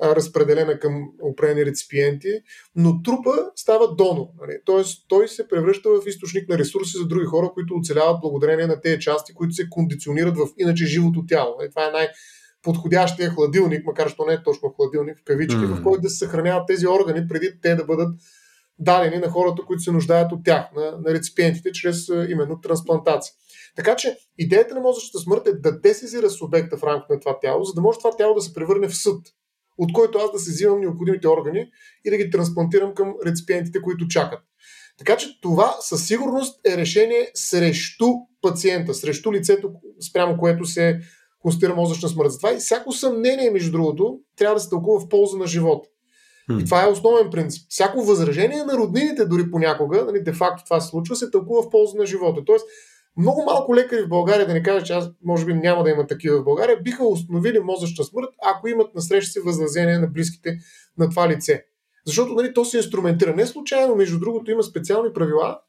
[0.04, 2.42] разпределена към определени реципиенти,
[2.76, 4.28] но трупа става донор.
[4.42, 4.58] Нали?
[4.66, 8.82] Тоест той се превръща в източник на ресурси за други хора, които оцеляват благодарение на
[8.82, 11.56] тези части, които се кондиционират в иначе живото тяло.
[11.60, 11.70] Нали?
[11.70, 12.10] Това е най-
[12.64, 15.80] подходящия хладилник, макар що не е точно хладилник в кавички, mm.
[15.80, 18.10] в който да се съхраняват тези органи преди те да бъдат
[18.80, 23.34] дадени на хората, които се нуждаят от тях, на, на реципиентите, чрез именно трансплантация.
[23.76, 27.64] Така че идеята на мозъчната смърт е да десизира субекта в рамките на това тяло,
[27.64, 29.20] за да може това тяло да се превърне в съд,
[29.78, 31.72] от който аз да се взимам необходимите органи
[32.06, 34.40] и да ги трансплантирам към реципиентите, които чакат.
[34.98, 38.06] Така че това със сигурност е решение срещу
[38.42, 39.72] пациента, срещу лицето,
[40.10, 41.00] спрямо което се
[41.42, 42.32] констатира мозъчна смърт.
[42.32, 45.90] Затова и всяко съмнение, между другото, трябва да се тълкува в полза на живота.
[46.60, 47.66] И това е основен принцип.
[47.70, 51.98] Всяко възражение на роднините, дори понякога, нали, де-факто това се случва, се тълкува в полза
[51.98, 52.42] на живота.
[52.46, 52.66] Тоест,
[53.18, 56.08] много малко лекари в България, да не кажа, че аз може би няма да има
[56.08, 60.58] такива в България, биха установили мозъчна смърт, ако имат на среща си възразение на близките
[60.98, 61.66] на това лице.
[62.06, 63.36] Защото нали, то се инструментира.
[63.36, 65.60] Не случайно, между другото, има специални правила,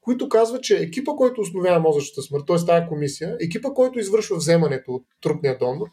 [0.00, 2.56] които казват, че екипа, който основява мозъчната смърт, т.е.
[2.56, 5.86] тази комисия, екипа, който извършва вземането от трупния донор,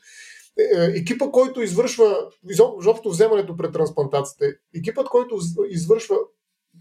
[0.59, 2.17] е, е, екипа, който извършва
[2.49, 5.37] изобщо вземането пред трансплантацията, екипът, който
[5.69, 6.17] извършва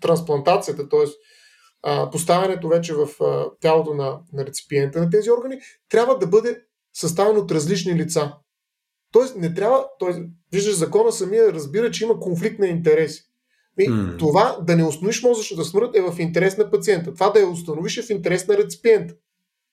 [0.00, 1.06] трансплантацията, т.е.
[2.12, 3.08] поставянето вече в
[3.60, 5.58] тялото на, на реципиента на тези органи,
[5.88, 6.62] трябва да бъде
[6.94, 8.32] съставен от различни лица.
[9.12, 10.20] Тоест, не трябва, тоест,
[10.52, 13.22] виждаш, закона самия разбира, че има конфликт на интереси.
[13.78, 14.18] И mm.
[14.18, 17.14] Това да не установиш мозъчната смърт е в интерес на пациента.
[17.14, 19.14] Това да я установиш е в интерес на реципиента.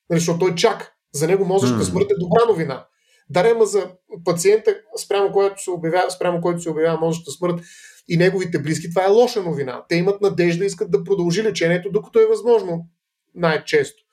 [0.09, 0.91] Нали, защото той чака.
[1.13, 1.89] За него мозъчната mm.
[1.89, 2.85] смърт е добра новина.
[3.29, 3.91] Дарема за
[4.25, 7.55] пациента, спрямо който се обявява, спрямо който се обявява мозъчната смърт
[8.07, 9.83] и неговите близки, това е лоша новина.
[9.89, 12.87] Те имат надежда, искат да продължи лечението, докато е възможно
[13.35, 14.03] най-често.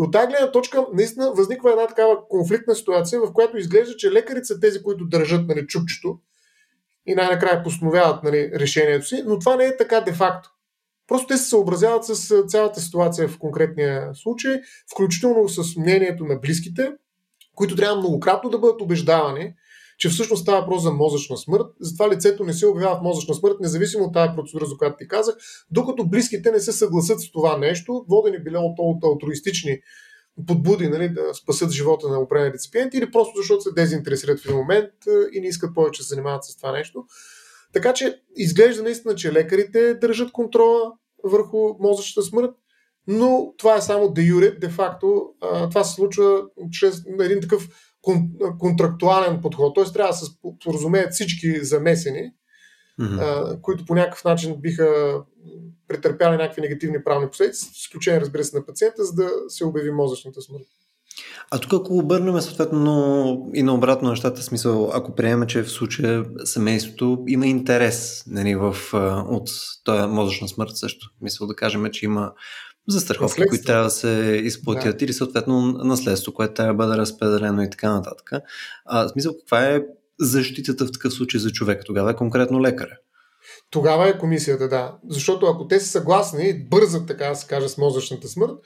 [0.00, 4.12] И от тази гледна точка наистина възниква една такава конфликтна ситуация, в която изглежда, че
[4.12, 6.18] лекарите са тези, които държат нали, чупчето
[7.10, 10.50] и най-накрая постановяват нали, решението си, но това не е така де-факто.
[11.08, 14.60] Просто те се съобразяват с цялата ситуация в конкретния случай,
[14.92, 16.92] включително с мнението на близките,
[17.54, 19.54] които трябва многократно да бъдат убеждавани,
[19.98, 21.66] че всъщност става въпрос за мозъчна смърт.
[21.80, 25.08] Затова лицето не се обявява в мозъчна смърт, независимо от тази процедура, за която ти
[25.08, 25.34] казах,
[25.70, 29.80] докато близките не се съгласят с това нещо, водени биле от алтруистични
[30.46, 34.56] подбуди нали, да спасат живота на определени реципиенти или просто защото се дезинтересират в един
[34.56, 34.90] момент
[35.32, 37.04] и не искат повече да се занимават с това нещо.
[37.72, 40.92] Така че изглежда наистина, че лекарите държат контрола,
[41.24, 42.50] върху мозъчната смърт,
[43.06, 45.24] но това е само де юре, де факто
[45.70, 47.68] това се случва чрез един такъв
[48.58, 49.74] контрактуален подход.
[49.74, 49.84] Т.е.
[49.84, 50.26] трябва да се
[50.60, 52.32] споразумеят всички замесени,
[53.00, 53.60] mm-hmm.
[53.60, 55.14] които по някакъв начин биха
[55.88, 59.90] претърпяли някакви негативни правни последици, с изключение, разбира се, на пациента, за да се обяви
[59.90, 60.62] мозъчната смърт.
[61.50, 66.24] А тук ако обърнем съответно и на обратно нещата, смисъл, ако приемем, че в случая
[66.44, 68.76] семейството има интерес нали, в,
[69.28, 69.50] от
[69.84, 71.10] този мозъчна смърт също.
[71.20, 72.32] Мисъл да кажем, че има
[72.88, 75.04] застраховки, които трябва да се изплатят да.
[75.04, 78.30] или съответно наследство, което трябва да бъде разпределено и така нататък.
[78.84, 79.82] А, смисъл, каква е
[80.20, 81.84] защитата в такъв случай за човека?
[81.84, 82.96] Тогава е конкретно лекаря.
[83.70, 84.98] Тогава е комисията, да.
[85.08, 88.58] Защото ако те са съгласни и бързат, така да се каже, с мозъчната смърт,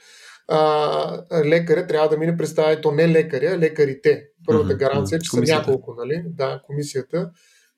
[0.47, 4.23] а, лекаря трябва да мине представя, то не лекаря, лекарите.
[4.47, 4.77] Първата mm-hmm.
[4.77, 5.63] гаранция е, че комисията.
[5.63, 6.23] са няколко, нали?
[6.25, 7.31] Да, комисията.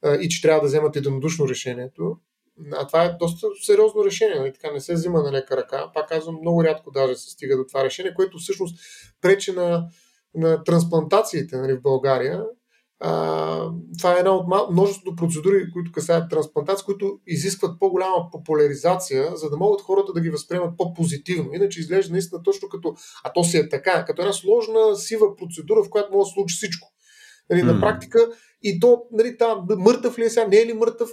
[0.04, 2.18] А, и че трябва да вземат единодушно решението.
[2.74, 4.54] А това е доста сериозно решение, нали?
[4.54, 5.92] така не се взима на лека ръка.
[5.94, 8.80] Пак казвам, много рядко даже се стига до това решение, което всъщност
[9.22, 9.88] пречи на,
[10.36, 12.44] на трансплантациите нали, в България.
[13.00, 19.50] А, това е една от множеството процедури, които касаят трансплантация, които изискват по-голяма популяризация, за
[19.50, 21.54] да могат хората да ги възприемат по-позитивно.
[21.54, 25.84] Иначе изглежда наистина точно като, а то си е така, като една сложна, сива процедура,
[25.84, 26.88] в която може да случи всичко.
[27.50, 27.74] Нали, mm.
[27.74, 28.20] На практика
[28.64, 31.10] и то, нали, там, мъртъв ли е сега, не е ли мъртъв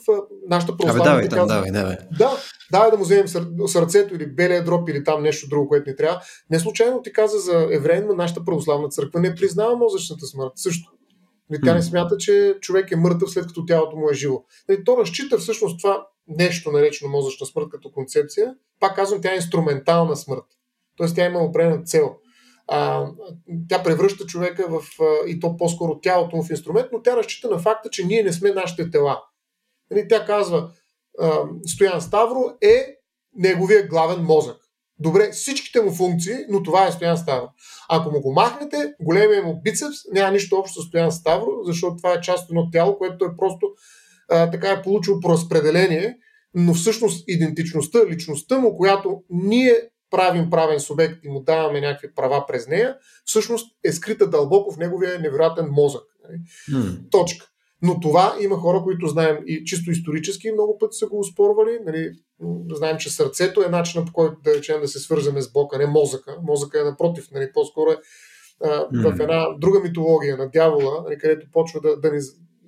[0.49, 1.97] нашата православна давай, там, давай, давай.
[2.18, 2.31] Да,
[2.73, 3.29] давай да му вземем
[3.66, 6.20] сърцето или белия дроп или там нещо друго, което ни трябва.
[6.51, 10.53] Не случайно ти каза за евреин, но нашата православна църква не признава мозъчната смърт.
[10.57, 10.90] Също.
[11.64, 14.44] Тя не смята, че човек е мъртъв след като тялото му е живо.
[14.68, 18.54] Нали, то разчита всъщност това нещо, наречено мозъчна смърт като концепция.
[18.80, 20.44] Пак казвам, тя е инструментална смърт.
[20.96, 22.16] Тоест тя има определена цел
[22.68, 23.07] а,
[23.68, 24.83] тя превръща човека в,
[25.26, 28.33] и то по-скоро тялото му в инструмент, но тя разчита на факта, че ние не
[28.33, 29.22] сме нашите тела.
[29.90, 30.70] Нали, тя казва,
[31.66, 32.96] Стоян Ставро е
[33.35, 34.57] неговия главен мозък.
[34.98, 37.48] Добре, всичките му функции, но това е Стоян Ставро.
[37.88, 42.12] Ако му го махнете, големия му бицепс няма нищо общо с Стоян Ставро, защото това
[42.12, 43.66] е част от едно тяло, което е просто
[44.30, 46.16] а, така е получил по разпределение,
[46.54, 49.74] но всъщност идентичността, личността му, която ние
[50.11, 54.78] правим правен субект и му даваме някакви права през нея, всъщност е скрита дълбоко в
[54.78, 56.02] неговия невероятен мозък.
[56.70, 57.11] Mm.
[57.11, 57.46] Точка.
[57.83, 61.78] Но това има хора, които знаем и чисто исторически много пъти са го успорвали.
[61.87, 62.12] Нали,
[62.70, 65.79] знаем, че сърцето е начинът по който да речем да се свързаме с Бог, а
[65.79, 66.37] не мозъка.
[66.42, 67.97] Мозъка е напротив, нали, по-скоро е
[68.64, 72.18] а, в една друга митология на дявола, нали, където почва да, да ни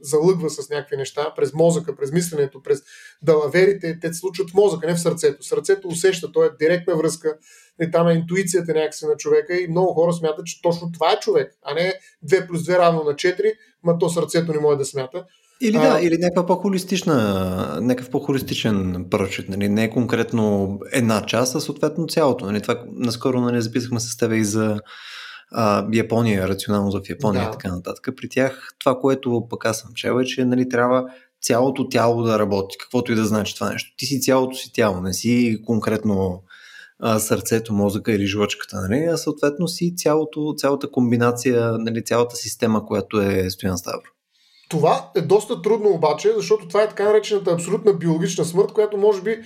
[0.00, 2.82] залъгва с някакви неща, през мозъка, през мисленето, през
[3.22, 5.42] далаверите, те се случват в мозъка, не в сърцето.
[5.42, 7.38] Сърцето усеща, то е директна връзка,
[7.82, 11.20] и там е интуицията някакси на човека и много хора смятат, че точно това е
[11.20, 11.94] човек, а не
[12.26, 13.52] 2 плюс 2 равно на 4,
[13.82, 15.24] ма то сърцето не може да смята.
[15.60, 16.00] Или да, а...
[16.00, 19.68] или някаква по-холистична, някакъв по-холистичен прочит, нали?
[19.68, 22.46] не е конкретно една част, а съответно цялото.
[22.46, 22.62] Нали?
[22.62, 24.80] Това наскоро нали, записахме с тебе и за
[25.52, 27.48] а, Япония, рационално в Япония да.
[27.48, 28.08] и така нататък.
[28.16, 31.04] При тях това, което пък аз съм чел е, че нали, трябва
[31.42, 33.94] цялото тяло да работи, каквото и да значи това нещо.
[33.96, 36.42] Ти си цялото си тяло, не си конкретно
[36.98, 39.04] а, сърцето, мозъка или жлъчката, нали?
[39.04, 44.15] а съответно си цялото, цялата комбинация, нали, цялата система, която е Стоян Ставро.
[44.68, 49.22] Това е доста трудно обаче, защото това е така наречената абсолютна биологична смърт, която може
[49.22, 49.38] би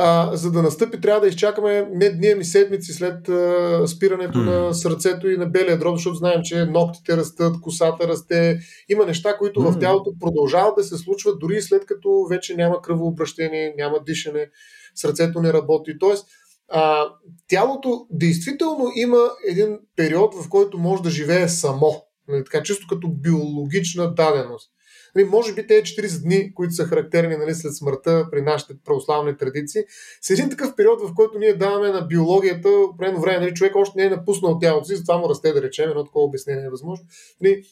[0.00, 4.44] а, за да настъпи, трябва да изчакаме не дни, ами седмици след а, спирането mm.
[4.44, 8.58] на сърцето и на белия дроб, защото знаем, че ногтите растат, косата расте.
[8.88, 9.70] Има неща, които mm.
[9.70, 14.50] в тялото продължават да се случват дори след като вече няма кръвообращение, няма дишане,
[14.94, 15.98] сърцето не работи.
[15.98, 16.26] Тоест,
[16.68, 17.04] а,
[17.48, 22.02] тялото действително има един период, в който може да живее само.
[22.28, 24.70] Нали, така, чисто като биологична даденост.
[25.14, 29.36] Нали, може би тези 40 дни, които са характерни нали, след смъртта при нашите православни
[29.36, 29.82] традиции,
[30.22, 33.40] са един такъв период, в който ние даваме на биологията определено време.
[33.40, 36.24] Нали, човек още не е напуснал тялото си, затова му расте да речем, едно такова
[36.24, 37.06] обяснение е възможно.
[37.40, 37.62] Нали,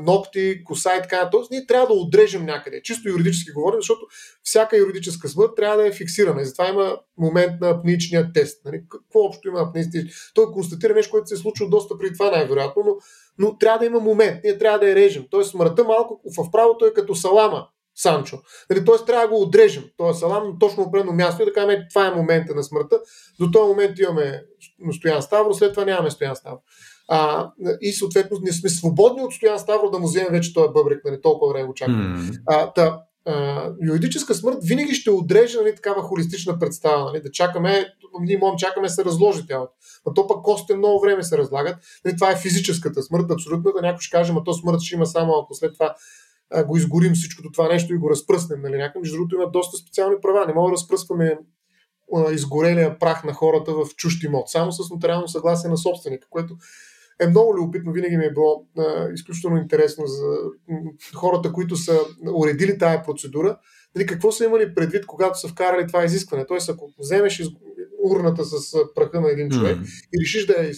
[0.00, 1.28] ногти, коса и така.
[1.30, 2.82] Тоест, ние трябва да отрежем някъде.
[2.82, 4.00] Чисто юридически говорим, защото
[4.42, 6.42] всяка юридическа смърт трябва да е фиксирана.
[6.42, 8.64] И затова има момент на апничния тест.
[8.64, 10.08] Нали, какво общо има апнистичен?
[10.34, 12.96] Той констатира нещо, което се е случило доста преди това най-вероятно, но
[13.40, 15.24] но трябва да има момент, ние трябва да я режем.
[15.30, 18.38] Тоест смъртта малко в правото е като салама, Санчо.
[18.70, 21.80] Нали, Тоест трябва да го отрежем, този салам на точно определено място и да кажем,
[21.90, 23.00] това е момента на смъртта.
[23.40, 24.42] До този момент имаме
[24.92, 26.58] Стоян Ставро, след това нямаме Стоян Ставро.
[27.08, 27.50] А,
[27.80, 31.20] и съответно ние сме свободни от Стоян Ставро да му вземем вече този бъбрек, нали,
[31.22, 32.04] толкова време го чакаме.
[32.04, 32.40] Mm.
[32.46, 37.04] А, та, а, юридическа смърт винаги ще отреже нали, такава холистична представа.
[37.04, 37.86] Нали, да чакаме,
[38.20, 39.72] ние можем чакаме се разложи тялото.
[40.06, 41.76] А то пък костите много време се разлагат.
[42.04, 43.72] Нали, това е физическата смърт, абсолютно.
[43.72, 45.94] Да някой ще каже, а то смърт ще има само ако след това
[46.50, 48.62] а, го изгорим всичкото това нещо и го разпръснем.
[48.62, 50.46] Нали, някакъм, между другото, има доста специални права.
[50.46, 51.38] Не мога да разпръскваме
[52.32, 56.56] изгорелия прах на хората в чущ имот, само с нотариално съгласие на собственика, което
[57.20, 60.24] е много любопитно, винаги ми е било а, изключително интересно за
[61.14, 62.00] хората, които са
[62.34, 63.58] уредили тая процедура,
[63.94, 66.46] нали, какво са имали предвид, когато са вкарали това изискване.
[66.46, 67.42] Тоест, ако вземеш.
[68.04, 70.04] Урната с праха на един човек mm.
[70.14, 70.72] и решиш да я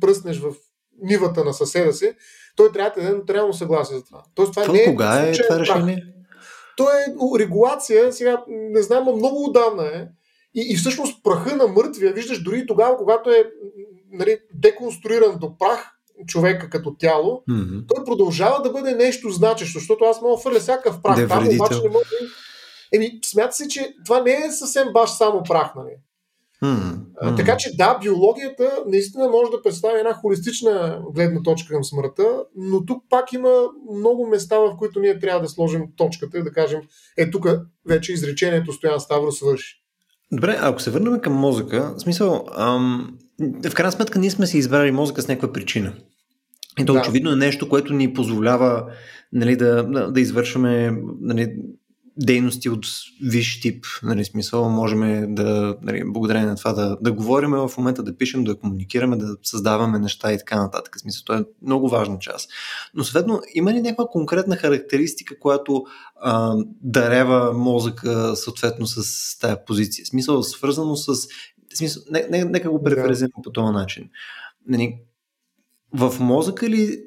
[0.00, 0.54] пръснеш в
[1.02, 2.12] нивата на съседа си,
[2.56, 4.22] той трябва да даде нотариално съгласие за това.
[4.34, 6.04] Тоест, това, това не е кога е това решение?
[6.76, 10.08] То е регулация, сега не знам, но много отдавна е.
[10.54, 13.50] И, и всъщност праха на мъртвия, виждаш дори тогава, когато е
[14.12, 15.90] нали, деконструиран до прах,
[16.26, 17.84] човека като тяло, mm-hmm.
[17.88, 21.28] той продължава да бъде нещо значещо, защото аз мога да фърля всякакъв прах.
[21.28, 22.26] Там обаче не мога да...
[22.92, 25.92] Еми, смята се, че това не е съвсем баш само прах, нали?
[26.62, 26.98] Mm-hmm.
[27.20, 32.44] А, така че да, биологията наистина може да представи една холистична гледна точка към смъртта,
[32.56, 33.50] но тук пак има
[33.96, 36.80] много места, в които ние трябва да сложим точката и да кажем,
[37.18, 37.46] е тук
[37.88, 39.82] вече изречението Стоян Ставро свърши.
[40.32, 43.18] Добре, ако се върнем към мозъка, в смисъл, ам,
[43.70, 45.92] в крайна сметка ние сме си избрали мозъка с някаква причина.
[46.78, 46.98] И то да.
[46.98, 48.86] очевидно е нещо, което ни позволява
[49.32, 51.56] нали, да, да извършваме нали,
[52.18, 52.86] дейности от
[53.22, 58.02] виш тип, нали, смисъл, можем да, нали, благодарение на това да, да говорим в момента,
[58.02, 61.00] да пишем, да комуникираме, да създаваме неща и така нататък.
[61.00, 62.50] Смисъл, това е много важна част.
[62.94, 65.84] Но съответно, има ли някаква конкретна характеристика, която
[66.20, 70.06] а, дарева мозъка съответно с тая позиция?
[70.06, 71.28] Смисъл, свързано с...
[71.74, 73.42] Смисъл, не, не, нека го преферезирам да.
[73.42, 74.08] по този начин.
[74.68, 74.98] Нали,
[75.92, 76.98] в мозъка ли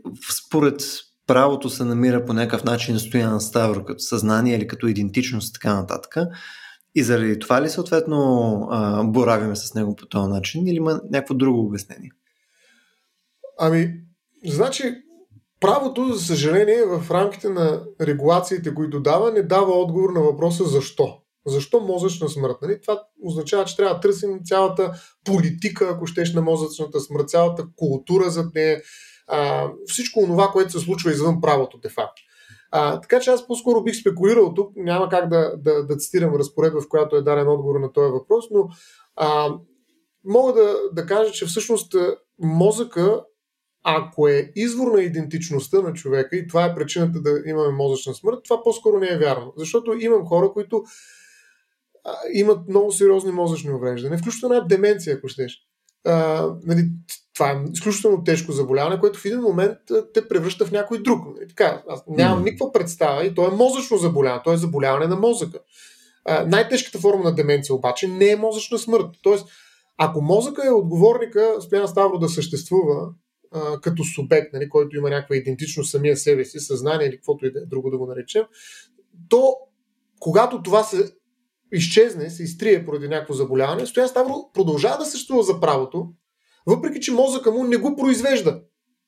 [0.46, 0.82] според
[1.30, 5.76] правото се намира по някакъв начин Стоян Ставро като съзнание или като идентичност и така
[5.76, 6.16] нататък.
[6.96, 11.66] И заради това ли съответно боравиме с него по този начин или има някакво друго
[11.66, 12.12] обяснение?
[13.60, 13.94] Ами,
[14.46, 14.96] значи,
[15.60, 21.18] правото, за съжаление, в рамките на регулациите, които дава, не дава отговор на въпроса защо.
[21.48, 22.56] Защо мозъчна смърт?
[22.62, 22.82] Нали?
[22.82, 24.94] Това означава, че трябва да търсим цялата
[25.26, 28.82] политика, ако щеш, на мозъчната смърт, цялата култура зад нея,
[29.86, 32.22] всичко това, което се случва извън правото, де факто.
[32.72, 36.82] А, така че аз по-скоро бих спекулирал тук, няма как да, да, да цитирам разпоредба,
[36.82, 38.70] в която е даден отговор на този въпрос, но
[39.16, 39.54] а,
[40.26, 41.96] мога да, да кажа, че всъщност
[42.40, 43.24] мозъка,
[43.84, 48.40] ако е извор на идентичността на човека и това е причината да имаме мозъчна смърт,
[48.44, 49.54] това по-скоро не е вярно.
[49.58, 50.84] Защото имам хора, които
[52.04, 55.69] а, имат много сериозни мозъчни увреждания, включително една деменция, ако щеш.
[56.06, 56.90] А, нали,
[57.34, 59.78] това е изключително тежко заболяване, което в един момент
[60.14, 61.26] те превръща в някой друг.
[61.46, 65.16] И така, аз нямам никаква представа и то е мозъчно заболяване, то е заболяване на
[65.16, 65.60] мозъка.
[66.26, 69.08] А, най-тежката форма на деменция обаче не е мозъчна смърт.
[69.22, 69.48] Тоест,
[69.98, 73.10] ако мозъка е отговорника, Стоян Ставро да съществува
[73.52, 77.52] а, като субект, нали, който има някаква идентичност самия себе си, съзнание или каквото и
[77.52, 78.44] да е друго да го наречем,
[79.30, 79.56] то
[80.20, 81.12] когато това се
[81.72, 86.08] изчезне, се изтрие поради някакво заболяване, Стоян Ставро продължава да съществува за правото,
[86.68, 88.62] въпреки че мозъка му не го произвежда.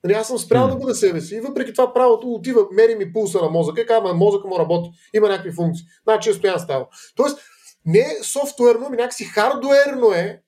[0.04, 0.70] Нали, аз съм спрял mm.
[0.70, 4.14] да бъда себе си и въпреки това правото отива, мери ми пулса на мозъка казва,
[4.14, 5.86] мозъка му работи, има някакви функции.
[6.04, 6.88] Значи е стоян става.
[7.16, 7.40] Тоест,
[7.86, 10.42] не е софтуерно, ами някакси хардуерно е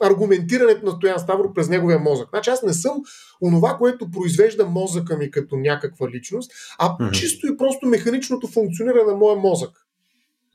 [0.00, 2.28] аргументирането на Стоян Ставро през неговия мозък.
[2.28, 3.02] Значи аз не съм
[3.42, 7.10] онова, което произвежда мозъка ми като някаква личност, а mm-hmm.
[7.10, 9.85] чисто и просто механичното функциониране на моя мозък.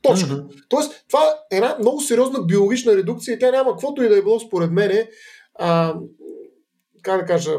[0.02, 0.30] Точка.
[0.30, 0.64] Mm-hmm.
[0.68, 4.22] Тоест, това е една много сериозна биологична редукция и тя няма каквото и да е
[4.22, 5.06] било според мен,
[5.58, 5.94] а,
[7.02, 7.58] как да кажа,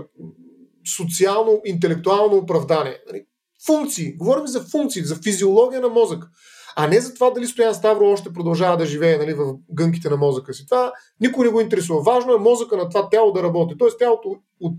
[0.98, 3.00] социално, интелектуално оправдание.
[3.08, 3.26] Нали,
[3.66, 4.18] функции.
[4.18, 6.28] Говорим за функции, за физиология на мозъка.
[6.76, 10.18] А не за това дали Стоян Ставро още продължава да живее нали, в гънките на
[10.18, 10.66] мозъка си.
[10.66, 12.02] Това никой не го интересува.
[12.02, 13.76] Важно е мозъка на това тяло да работи.
[13.78, 14.76] Тоест тялото от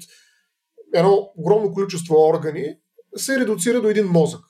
[0.95, 2.77] едно огромно количество органи
[3.17, 4.41] се редуцира до един мозък.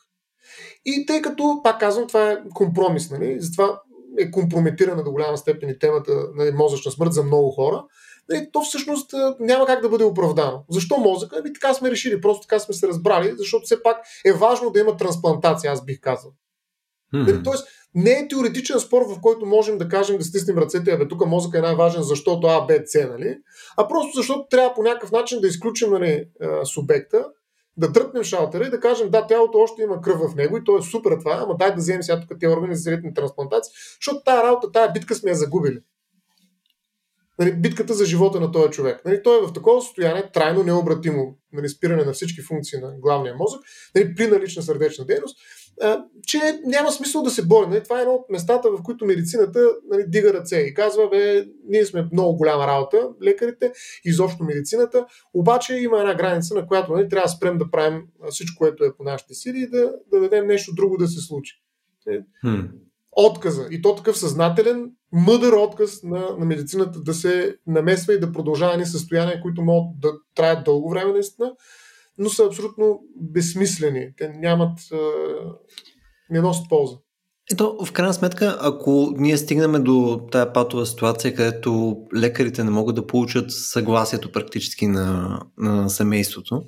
[0.86, 3.36] И тъй като, пак казвам, това е компромис, нали?
[3.40, 3.80] затова
[4.18, 7.84] е компрометирана до голяма степен и темата на нали, мозъчна смърт за много хора,
[8.28, 10.64] нали, то всъщност няма как да бъде оправдано.
[10.70, 11.36] Защо мозъка?
[11.40, 14.80] Ами така сме решили, просто така сме се разбрали, защото все пак е важно да
[14.80, 16.32] има трансплантация, аз бих казал.
[17.14, 17.44] Mm-hmm.
[17.44, 21.26] Тоест, не е теоретичен спор, в който можем да кажем да стиснем ръцете, абе тук
[21.26, 23.38] мозъка е най-важен, защото А, Б, С, нали?
[23.76, 26.24] А просто защото трябва по някакъв начин да изключим нали,
[26.64, 27.26] субекта
[27.76, 30.78] да дръпнем шалтера и да кажем, да, тялото още има кръв в него и то
[30.78, 34.24] е супер това, ама дай да вземем сега тук тези органи за средни трансплантации, защото
[34.24, 35.78] тази работа, тази битка сме я загубили.
[37.38, 39.04] Нали, битката за живота на този човек.
[39.04, 43.34] Нали, той е в такова състояние, трайно необратимо нали, спиране на всички функции на главния
[43.34, 43.60] мозък,
[43.94, 45.38] нали, при налична сърдечна дейност,
[46.26, 47.66] че няма смисъл да се бори.
[47.66, 47.82] Нали?
[47.82, 51.86] Това е едно от местата, в които медицината нали, дига ръце и казва, бе, ние
[51.86, 53.72] сме много голяма работа, лекарите,
[54.04, 58.58] изобщо медицината, обаче има една граница, на която нали, трябва да спрем да правим всичко,
[58.58, 61.54] което е по нашите сили и да, да дадем нещо друго да се случи.
[62.44, 62.70] Hmm.
[63.16, 63.68] Отказа.
[63.70, 68.76] И то такъв съзнателен мъдър отказ на, на медицината да се намесва и да продължава
[68.76, 71.52] ни състояния, които могат да траят дълго време наистина,
[72.18, 74.08] но са абсолютно безсмислени.
[74.16, 74.78] Те нямат,
[76.30, 76.96] не носят полза.
[77.52, 82.96] Ето, в крайна сметка, ако ние стигнем до тая патова ситуация, където лекарите не могат
[82.96, 86.62] да получат съгласието практически на, на семейството,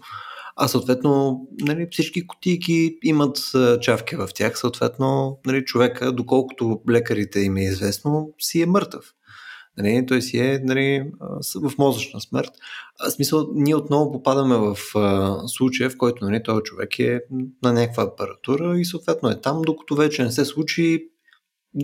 [0.56, 3.38] а съответно нали, всички кутийки имат
[3.80, 9.04] чавки в тях, съответно нали, човека, доколкото лекарите им е известно, си е мъртъв.
[9.78, 11.10] Нали, той си е нали,
[11.62, 12.50] в мозъчна смърт.
[13.08, 17.20] В смисъл, ние отново попадаме в а, случая, в който нали, този човек е
[17.62, 21.08] на някаква апаратура и съответно е там, докато вече не се случи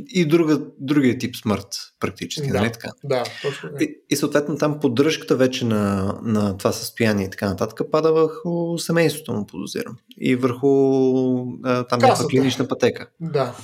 [0.08, 1.66] и друга, другия тип смърт,
[2.00, 2.48] практически.
[2.48, 2.88] Да, нали така?
[3.04, 3.70] да точно.
[3.80, 8.78] И, и съответно там поддръжката вече на, на това състояние и така нататък пада върху
[8.78, 9.96] семейството му, подозирам.
[10.18, 10.68] И върху
[11.64, 13.08] а, там някаква клинична пътека.
[13.20, 13.56] Да.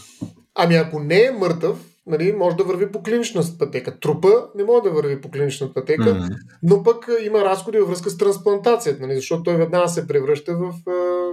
[0.55, 4.00] Ами ако не е мъртъв, нали, може да върви по клинична пътека.
[4.00, 6.36] Трупа не може да върви по клинична пътека, mm-hmm.
[6.62, 10.72] но пък има разходи във връзка с трансплантацията, нали, защото той веднага се превръща в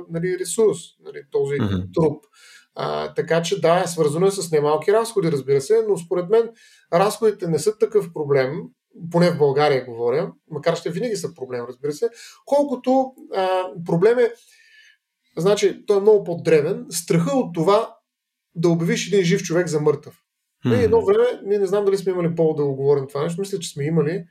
[0.09, 1.93] нали, ресурс, нали, този mm-hmm.
[1.93, 2.23] труп.
[2.75, 6.49] А, така че да, е свързано е с немалки разходи, разбира се, но според мен
[6.93, 8.61] разходите не са такъв проблем,
[9.11, 12.09] поне в България говоря, макар ще винаги са проблем, разбира се,
[12.45, 14.31] колкото а, проблем е,
[15.37, 17.95] значи, той е много по-древен, страха от това
[18.55, 20.24] да обявиш един жив човек за мъртъв.
[20.65, 20.83] Mm-hmm.
[20.83, 23.59] едно време, ние не знам дали сме имали повод да го говорим това нещо, мисля,
[23.59, 24.25] че сме имали.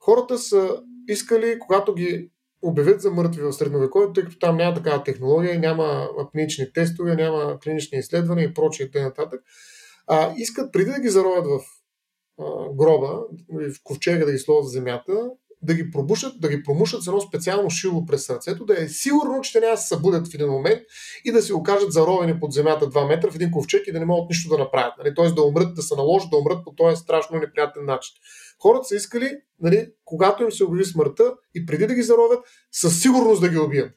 [0.00, 2.30] Хората са искали, когато ги
[2.62, 7.58] обявят за мъртви в средновековието, тъй като там няма такава технология, няма клинични тестове, няма
[7.64, 9.30] клинични изследвания и прочие и т.н.
[10.06, 11.60] А, искат преди да ги заровят в
[12.40, 13.20] а, гроба,
[13.52, 15.30] в ковчега да ги сложат в земята,
[15.62, 19.40] да ги пробушат, да ги промушат с едно специално шило през сърцето, да е сигурно,
[19.40, 20.80] че те няма да се събудят в един момент
[21.24, 24.04] и да си окажат заровени под земята 2 метра в един ковчег и да не
[24.04, 24.94] могат нищо да направят.
[24.98, 25.14] Нали?
[25.14, 28.14] Тоест да умрат, да се наложат, да умрат по този страшно неприятен начин.
[28.62, 29.30] Хората са искали,
[29.60, 33.58] нали, когато им се обяви смъртта и преди да ги заровят, със сигурност да ги
[33.58, 33.92] убият.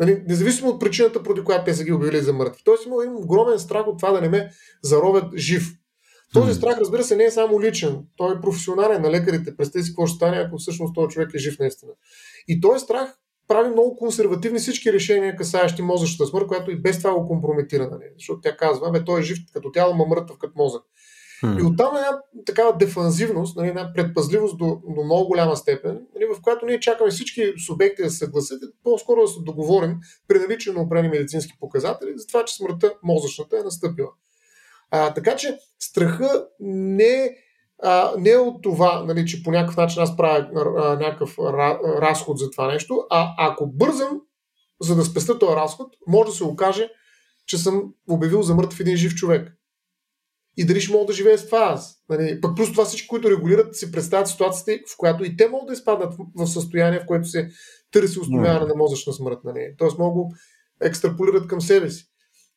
[0.00, 2.62] Нали, независимо от причината, поради която те са ги обявили за мъртви.
[2.64, 4.50] Тоест има един огромен страх от това да не ме
[4.82, 5.72] заровят жив.
[6.34, 9.56] Този страх, разбира се, не е само личен, той е професионален на лекарите.
[9.56, 11.92] Представете си какво ще стане, ако всъщност този човек е жив наистина.
[12.48, 13.16] И този страх
[13.48, 17.88] прави много консервативни всички решения, касаещи мозъчната смърт, която и без това го компрометира.
[17.90, 18.04] Нали?
[18.18, 20.82] Защото тя казва, бе, той е жив като тяло, ма мъртъв като мозък.
[21.42, 21.60] Hmm.
[21.60, 26.42] И оттам една такава дефанзивност, нали, една предпазливост до, до много голяма степен, нали, в
[26.42, 29.96] която ние чакаме всички субекти да се съгласят, по-скоро да се договорим
[30.28, 34.08] при наличие на определени медицински показатели за това, че смъртта мозъчната е настъпила.
[34.90, 37.36] А, така че страха не,
[37.82, 41.38] а, не е от това, нали, че по някакъв начин аз правя а, някакъв
[42.00, 44.20] разход за това нещо, а ако бързам,
[44.80, 46.90] за да спестя този разход, може да се окаже,
[47.46, 49.52] че съм обявил за мъртъв един жив човек.
[50.56, 52.04] И дали ще мога да живея с това аз.
[52.08, 55.66] Нали, пък плюс това всички, които регулират, си представят ситуацията, в която и те могат
[55.66, 57.50] да изпаднат в състояние, в което се
[57.90, 59.38] търси установяване на мозъчна смърт.
[59.44, 59.74] Нали.
[59.78, 60.32] Тоест могат
[60.82, 62.04] екстраполират към себе си.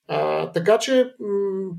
[0.08, 1.76] А, така че м-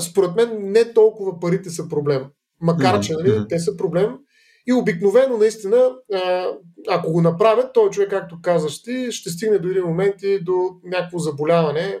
[0.00, 2.24] според мен не толкова парите са проблем.
[2.60, 4.18] Макар, че нали, те са проблем.
[4.66, 5.90] И обикновено, наистина,
[6.88, 10.70] ако го направят, той човек, както казаш ти, ще стигне до един момент и до
[10.84, 12.00] някакво заболяване,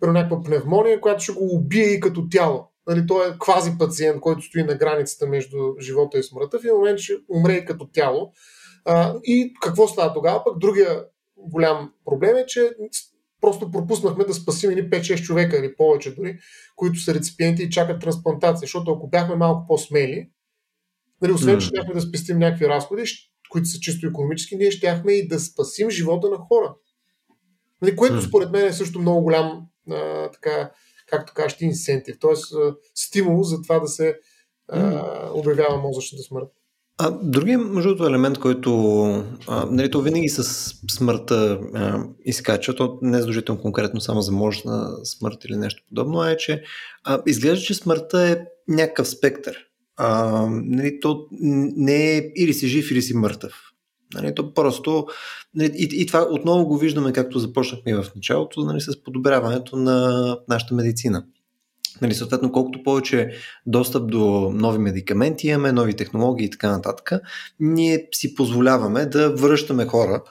[0.00, 2.68] при някаква пневмония, която ще го убие и като тяло.
[2.86, 6.58] Нали, той е квази пациент, който стои на границата между живота и смъртта.
[6.58, 8.32] В един момент ще умре и като тяло.
[8.84, 10.44] А, и какво става тогава?
[10.44, 11.04] Пък другия
[11.36, 12.70] голям проблем е, че
[13.42, 16.38] просто пропуснахме да спасим едни 5-6 човека или повече дори,
[16.76, 18.60] които са реципиенти и чакат трансплантация.
[18.60, 20.30] Защото ако бяхме малко по-смели,
[21.22, 23.02] нали, освен, че щяхме да спестим някакви разходи,
[23.50, 26.74] които са чисто економически, ние щяхме и да спасим живота на хора.
[27.82, 30.70] Нали, което според мен е също много голям, а, така,
[31.06, 32.34] както кажеш, инсентив, т.е.
[32.94, 34.18] стимул за това да се
[34.68, 36.48] а, обявява мозъчната смърт.
[37.04, 39.04] А другия, между другото, елемент, който
[39.48, 40.44] а, нали, то винаги с
[40.90, 46.20] смъртта а, изкача, то не е задължително конкретно само за мощна смърт или нещо подобно,
[46.20, 46.62] а е, че
[47.04, 48.38] а, изглежда, че смъртта е
[48.68, 49.56] някакъв спектър.
[49.96, 51.26] А, нали, то
[51.76, 53.52] не е или си жив, или си мъртъв.
[54.14, 55.06] Нали, то просто,
[55.54, 60.38] нали, и, и това отново го виждаме, както започнахме в началото, нали, с подобряването на
[60.48, 61.24] нашата медицина.
[62.00, 63.30] Нали, съответно, колкото повече
[63.66, 67.12] достъп до нови медикаменти имаме, нови технологии и така нататък,
[67.60, 70.22] ние си позволяваме да връщаме хора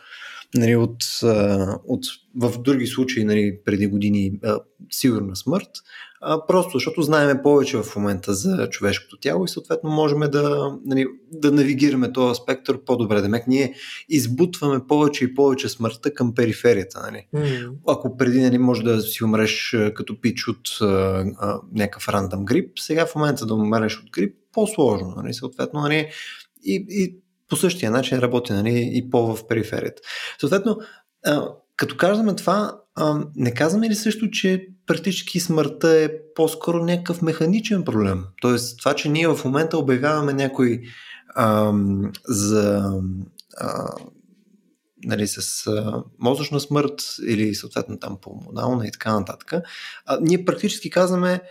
[0.55, 0.97] нали, от,
[1.87, 2.05] от,
[2.35, 4.39] в други случаи нали, преди години
[4.91, 5.69] сигурна смърт
[6.21, 11.07] а, просто защото знаем повече в момента за човешкото тяло и съответно можем да, нали,
[11.31, 13.21] да навигираме този спектър по-добре.
[13.21, 13.73] Демек ние
[14.09, 17.01] избутваме повече и повече смъртта към периферията.
[17.11, 17.27] Нали.
[17.35, 17.71] Mm.
[17.87, 22.79] Ако преди нали, може да си умреш като пич от а, а, някакъв рандъм грип,
[22.79, 25.13] сега в момента да умреш от грип, по-сложно.
[25.17, 26.09] Нали, съответно, нали,
[26.63, 27.15] и, и
[27.49, 30.01] по същия начин работи нали, и по в периферията.
[30.39, 30.77] Съответно,
[31.25, 37.21] а, като казваме това, а, не казваме ли също, че практически смъртта е по-скоро някакъв
[37.21, 38.23] механичен проблем?
[38.41, 40.81] Тоест, това, че ние в момента обявяваме някой
[41.35, 41.73] а,
[42.27, 42.93] за
[43.57, 43.89] а,
[45.03, 49.53] нали, с а, мозъчна смърт или съответно там пулмонална и така нататък,
[50.05, 51.41] а, ние практически казваме,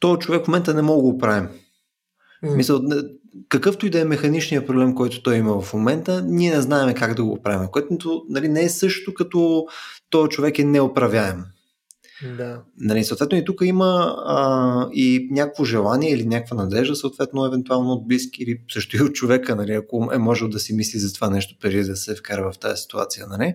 [0.00, 1.48] този човек в момента не мога да го правим.
[2.44, 2.54] Mm.
[2.56, 2.82] Мисъл,
[3.48, 7.14] какъвто и да е механичният проблем, който той има в момента, ние не знаем как
[7.14, 9.66] да го правим, което нали, не е също като
[10.10, 11.44] този човек е неуправяем.
[12.36, 12.62] Да.
[12.78, 18.08] Нали, съответно и тук има а, и някакво желание или някаква надежда, съответно, евентуално от
[18.08, 21.30] близки или също и от човека, нали, ако е можел да си мисли за това
[21.30, 23.26] нещо преди да се вкара в тази ситуация.
[23.26, 23.54] Нали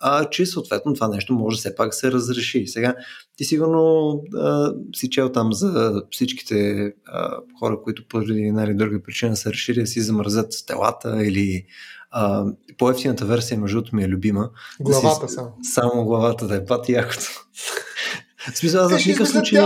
[0.00, 2.66] а, че съответно това нещо може все пак се разреши.
[2.66, 2.94] Сега
[3.36, 9.02] ти сигурно а, си чел там за всичките а, хора, които по една или друга
[9.02, 11.66] причина са решили да си замързат телата или
[12.10, 12.44] а,
[12.78, 14.50] по-ефтината версия, между ми е любима.
[14.80, 15.52] Главата да си, само.
[15.74, 17.46] Само главата да е пати якото.
[18.54, 19.60] В смисъл, аз в никакъв случай...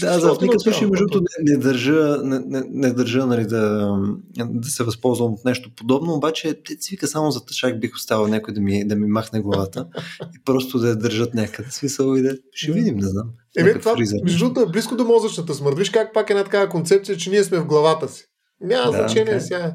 [0.00, 3.46] Да, за в никакъв случай, между другото, не, не държа, не, не, не държа нали,
[3.46, 3.94] да,
[4.38, 8.28] да се възползвам от нещо подобно, обаче те си вика само за тъчак бих оставил
[8.28, 9.86] някой да ми, да ми махне главата
[10.34, 11.70] и просто да я държат някъде.
[11.70, 13.26] Смисъл и да ще видим, не знам.
[13.58, 13.94] Еми, това,
[14.24, 15.78] между другото, е близко до мозъчната смърт.
[15.78, 18.24] Виж как пак е една такава концепция, че ние сме в главата си.
[18.60, 19.38] Няма да, значение okay.
[19.38, 19.74] сега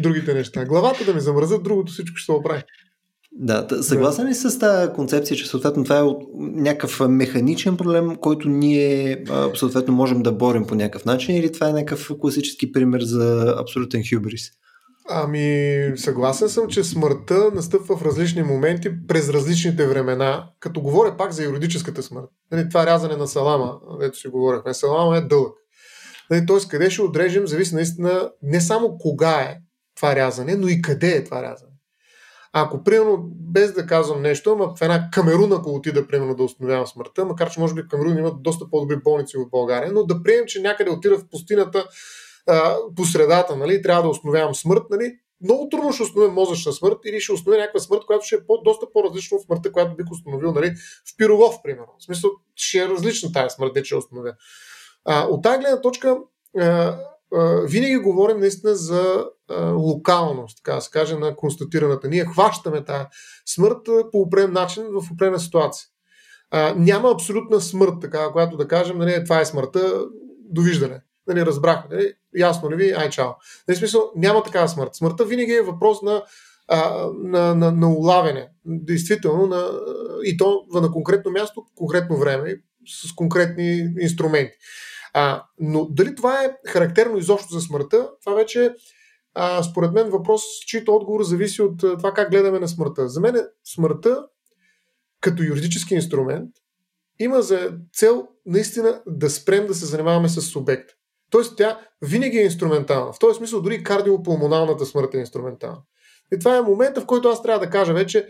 [0.00, 0.64] другите неща.
[0.64, 2.62] Главата да ми замръзат, другото всичко ще се оправи.
[3.32, 6.02] Да, съгласен ли с тази концепция, че съответно това е
[6.38, 9.24] някакъв механичен проблем, който ние
[9.54, 14.02] съответно можем да борим по някакъв начин или това е някакъв класически пример за абсолютен
[14.10, 14.50] хюбрис?
[15.10, 21.32] Ами, съгласен съм, че смъртта настъпва в различни моменти през различните времена, като говоря пак
[21.32, 22.28] за юридическата смърт.
[22.52, 25.52] Нали, това рязане на салама, ето си говорихме, салама е дълъг.
[26.30, 29.56] Нали, Тоест, къде ще отрежем, зависи наистина не само кога е
[29.96, 31.67] това рязане, но и къде е това рязане.
[32.62, 36.86] Ако, примерно, без да казвам нещо, ама в една Камерун, ако отида, примерно, да установявам
[36.86, 40.46] смъртта, макар че може би Камерун имат доста по-добри болници в България, но да приемем,
[40.46, 41.88] че някъде отида в пустината
[42.46, 46.98] а, по средата, нали, трябва да установявам смърт, нали, много трудно ще установя мозъчна смърт
[47.04, 50.06] или ще установя някаква смърт, която ще е по, доста по-различна от смъртта, която бих
[50.12, 50.74] установил нали,
[51.12, 51.94] в Пирогов, примерно.
[51.98, 54.34] В смисъл, ще е различна тази смърт, де ще установя.
[55.04, 56.18] А, от тази гледна точка,
[56.58, 56.98] а,
[57.64, 59.26] винаги говорим наистина за
[59.74, 62.08] локалност, така да се каже, на констатираната.
[62.08, 63.04] Ние хващаме тази
[63.46, 65.86] смърт по определен начин в определена ситуация.
[66.50, 70.04] А, няма абсолютна смърт, така, която да кажем, нали, това е смъртта,
[70.50, 71.00] довиждане.
[71.26, 73.30] Нали, разбрахме, нали, ясно ли ви, ай чао.
[73.68, 74.94] Нали, смисъл, няма такава смърт.
[74.94, 76.22] Смъртта винаги е въпрос на,
[76.68, 78.48] а, на, на, на улавяне.
[78.64, 79.70] Действително, на,
[80.24, 82.56] и то на конкретно място, конкретно време,
[83.02, 84.52] с конкретни инструменти.
[85.14, 88.70] А, но дали това е характерно изобщо за смъртта, това вече е
[89.70, 93.08] според мен въпрос, чието отговор зависи от това как гледаме на смъртта.
[93.08, 94.26] За мен смъртта
[95.20, 96.50] като юридически инструмент
[97.18, 100.90] има за цел наистина да спрем да се занимаваме с субект.
[101.30, 103.12] Тоест тя винаги е инструментална.
[103.12, 105.82] В този смисъл дори кардиопулмоналната смърт е инструментална.
[106.32, 108.28] И това е момента, в който аз трябва да кажа вече,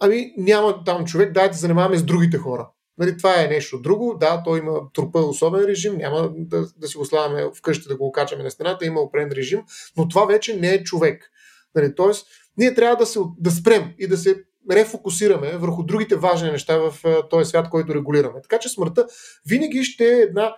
[0.00, 2.70] ами няма там човек, дайте да се занимаваме с другите хора.
[2.98, 4.16] Нали, това е нещо друго.
[4.20, 8.06] Да, той има трупа особен режим, няма да, да си го слагаме вкъщи да го
[8.06, 9.62] окачаме на стената, има определен режим,
[9.96, 11.30] но това вече не е човек.
[11.74, 12.26] Нали, тоест,
[12.56, 16.94] ние трябва да, се, да спрем и да се рефокусираме върху другите важни неща в
[17.30, 18.42] този свят, който регулираме.
[18.42, 19.06] Така че смъртта
[19.46, 20.56] винаги ще е една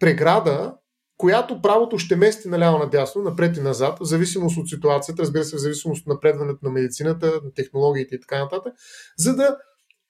[0.00, 0.74] преграда,
[1.16, 5.56] която правото ще мести наляво надясно, напред и назад, в зависимост от ситуацията, разбира се,
[5.56, 8.74] в зависимост от напредването на медицината, на технологиите и така нататък,
[9.18, 9.56] за да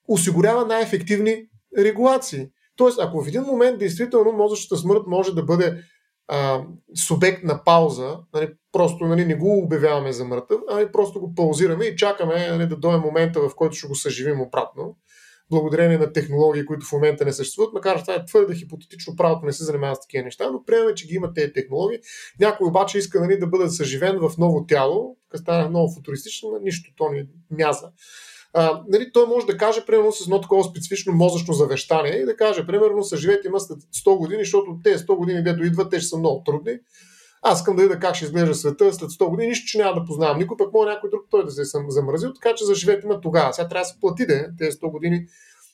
[0.07, 1.45] осигурява най-ефективни
[1.77, 2.47] регулации.
[2.75, 5.83] Тоест, ако в един момент действително мозъчната смърт може да бъде
[6.27, 6.63] а,
[7.07, 11.85] субект на пауза, нали, просто нали, не го обявяваме за мъртъв, ами просто го паузираме
[11.85, 14.97] и чакаме нали, да дойде момента, в който ще го съживим обратно,
[15.49, 19.53] благодарение на технологии, които в момента не съществуват, макар това е твърде хипотетично, правото не
[19.53, 21.99] се занимава с такива неща, но приемаме, че ги има тези технологии.
[22.39, 27.09] Някой обаче иска нали, да бъде съживен в ново тяло, стане много футуристично, нищо, то
[27.09, 27.91] ни мяза
[28.53, 32.35] а, нали, той може да каже, примерно, с едно такова специфично мозъчно завещание и да
[32.35, 36.09] каже, примерно, съживете има след 100 години, защото тези 100 години, дето идват, те ще
[36.09, 36.79] са много трудни.
[37.41, 40.05] Аз искам да видя как ще изглежда света след 100 години, нищо, че няма да
[40.05, 43.21] познавам никой, пък може някой друг той да се е замразил, така че заживете има
[43.21, 43.53] тогава.
[43.53, 45.25] Сега трябва да се плати да тези 100 години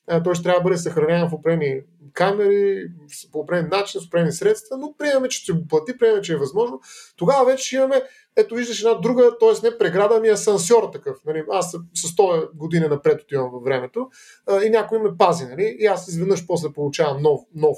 [0.07, 0.41] т.е.
[0.43, 1.81] трябва да бъде съхраняван в определени
[2.13, 2.87] камери,
[3.31, 6.37] по определен начин, с определени средства, но приемаме, че ще го плати, приемаме, че е
[6.37, 6.79] възможно.
[7.17, 8.01] Тогава вече ще имаме,
[8.35, 9.69] ето виждаш една друга, т.е.
[9.69, 11.17] не преграда, ми асансьор такъв.
[11.25, 11.43] Нали?
[11.51, 14.07] Аз с 100 години напред отивам във времето
[14.47, 15.45] а, и някой ме пази.
[15.45, 15.75] Нали?
[15.79, 17.77] И аз изведнъж после получавам нов, нов,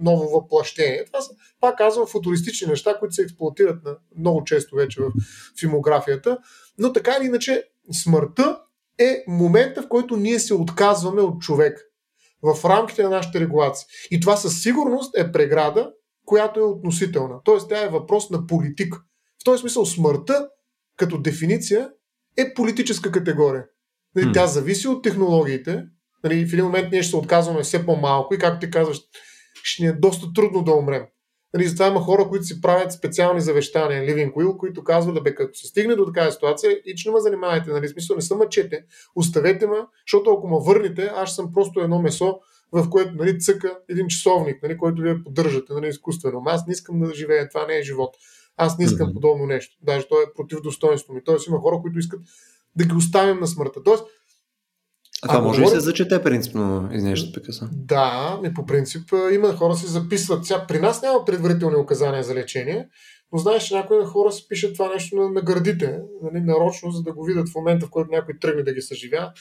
[0.00, 1.04] ново въплъщение.
[1.04, 1.30] Това са,
[1.60, 5.12] пак казвам, футуристични неща, които се експлуатират на, много често вече в
[5.60, 6.38] филмографията.
[6.78, 8.60] Но така или иначе, смъртта
[8.98, 11.78] е момента, в който ние се отказваме от човек
[12.42, 13.86] в рамките на нашите регулации.
[14.10, 15.90] И това със сигурност е преграда,
[16.24, 17.34] която е относителна.
[17.44, 18.94] Тоест, тя е въпрос на политик.
[19.40, 20.48] В този смисъл, смъртта,
[20.96, 21.90] като дефиниция,
[22.36, 23.64] е политическа категория.
[24.14, 25.84] Нали, тя зависи от технологиите.
[26.24, 29.00] Нали, в един момент ние ще се отказваме все по-малко и, както ти казваш,
[29.62, 31.02] ще ни е доста трудно да умрем.
[31.54, 35.34] Нали, затова има хора, които си правят специални завещания, living will, които казват, да бе,
[35.34, 38.38] като се стигне до такава ситуация, и че не ме занимавайте, нали, смисъл не съм
[38.38, 38.84] мъчете,
[39.16, 39.76] оставете ме,
[40.06, 42.38] защото ако ме върнете, аз съм просто едно месо,
[42.72, 46.42] в което нали, цъка един часовник, нали, който вие поддържате нали, изкуствено.
[46.46, 48.16] Аз не искам да живея, това не е живот.
[48.56, 49.14] Аз не искам mm-hmm.
[49.14, 49.76] подобно нещо.
[49.82, 51.24] Даже то е против достоинството ми.
[51.24, 52.20] Тоест има хора, които искат
[52.76, 53.82] да ги оставим на смъртта.
[53.82, 54.04] Тоест,
[55.22, 57.68] а това може ли се зачете принципно, ще прекъсна?
[57.72, 60.46] Да, ми по принцип има хора се записват.
[60.46, 62.88] Сега, при нас няма предварителни указания за лечение,
[63.32, 67.02] но знаеш, че някои хора се пишат това нещо на, на гърдите, нали, нарочно, за
[67.02, 69.32] да го видят в момента, в който някой тръгне да ги съживява,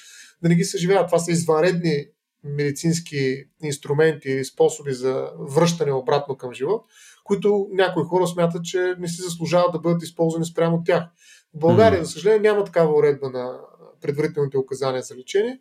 [0.43, 1.05] да не ги съживява.
[1.05, 2.05] Това са извънредни
[2.43, 6.85] медицински инструменти или способи за връщане обратно към живот,
[7.23, 11.03] които някои хора смятат, че не си заслужават да бъдат използвани спрямо от тях.
[11.55, 12.03] В България, mm-hmm.
[12.03, 13.59] за съжаление, няма такава уредба на
[14.01, 15.59] предварителните указания за лечение.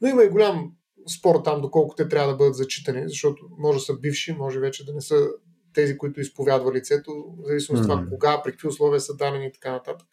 [0.00, 0.72] Но има и голям
[1.18, 4.86] спор там, доколко те трябва да бъдат зачитани, защото може да са бивши, може вече
[4.86, 5.28] да не са
[5.74, 8.00] тези, които изповядва лицето, в зависимост от mm-hmm.
[8.00, 10.06] това кога, при какви условия са дадени и така нататък.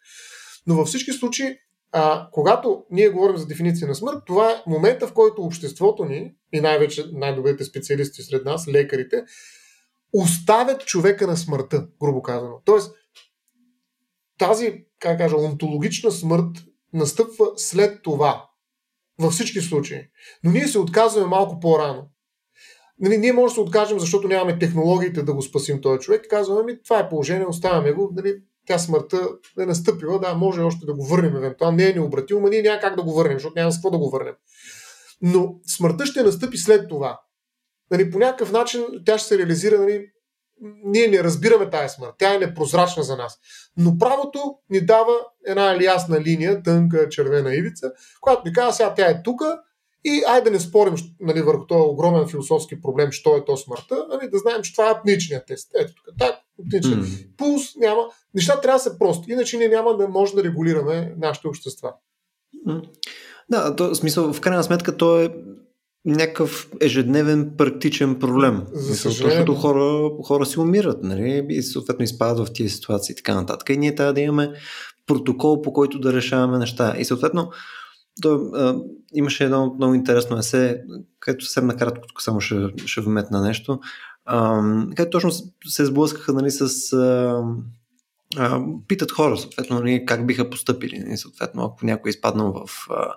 [0.66, 1.58] Но във всички случаи,
[1.92, 6.34] а, когато ние говорим за дефиниция на смърт, това е момента, в който обществото ни,
[6.52, 9.24] и най-вече най-добрите специалисти сред нас, лекарите,
[10.12, 12.60] оставят човека на смъртта, грубо казано.
[12.64, 12.94] Тоест,
[14.38, 18.48] тази, как кажа, онтологична смърт настъпва след това.
[19.18, 20.08] Във всички случаи.
[20.44, 22.10] Но ние се отказваме малко по-рано.
[23.00, 26.26] Нали, ние може да се откажем, защото нямаме технологиите да го спасим този човек.
[26.30, 28.10] Казваме, ми, това е положение, оставяме го.
[28.16, 28.34] Нали,
[28.66, 29.28] тя смъртта
[29.60, 31.76] е настъпила, да, може още да го върнем евентуално.
[31.76, 33.98] Не е необратимо, но ние няма как да го върнем, защото няма с какво да
[33.98, 34.34] го върнем.
[35.22, 37.20] Но смъртта ще настъпи след това.
[37.90, 40.06] Нали, по някакъв начин тя ще се реализира нали,
[40.84, 42.14] ние не разбираме тази смърт.
[42.18, 43.38] Тя е непрозрачна за нас.
[43.76, 45.12] Но правото ни дава
[45.46, 49.42] една ясна линия, тънка червена ивица, която ни казва, сега тя е тук
[50.04, 54.06] и айде да не спорим нали, върху този огромен философски проблем, що е то смъртта,
[54.08, 55.70] нали, да знаем, че това е апничният тест.
[55.74, 57.02] Ето тук, так, апничен.
[57.02, 57.36] Mm.
[57.36, 58.02] Пулс няма.
[58.34, 61.92] Неща трябва да са прости, иначе ние няма да можем да регулираме нашите общества.
[62.68, 62.88] Mm.
[63.48, 65.34] Да, то, в смисъл, в крайна сметка, то е
[66.06, 68.62] някакъв ежедневен практичен проблем.
[68.72, 68.94] За.
[68.94, 71.46] Защото хора, хора си умират, нали?
[71.48, 73.68] И съответно изпадат в тези ситуации и така нататък.
[73.68, 74.52] И ние трябва да имаме
[75.06, 76.94] протокол, по който да решаваме неща.
[76.98, 77.50] И съответно,
[78.22, 78.76] то, а,
[79.14, 80.82] имаше едно много интересно есе,
[81.20, 83.80] където съвсем накратко, тук само ще, ще вметна нещо,
[84.24, 85.30] а, където точно
[85.66, 86.92] се сблъскаха нали, с...
[86.92, 87.42] А,
[88.36, 90.98] а, питат хора, съответно, нали, как биха поступили.
[90.98, 93.14] Нали, съответно, ако някой е изпаднал в а,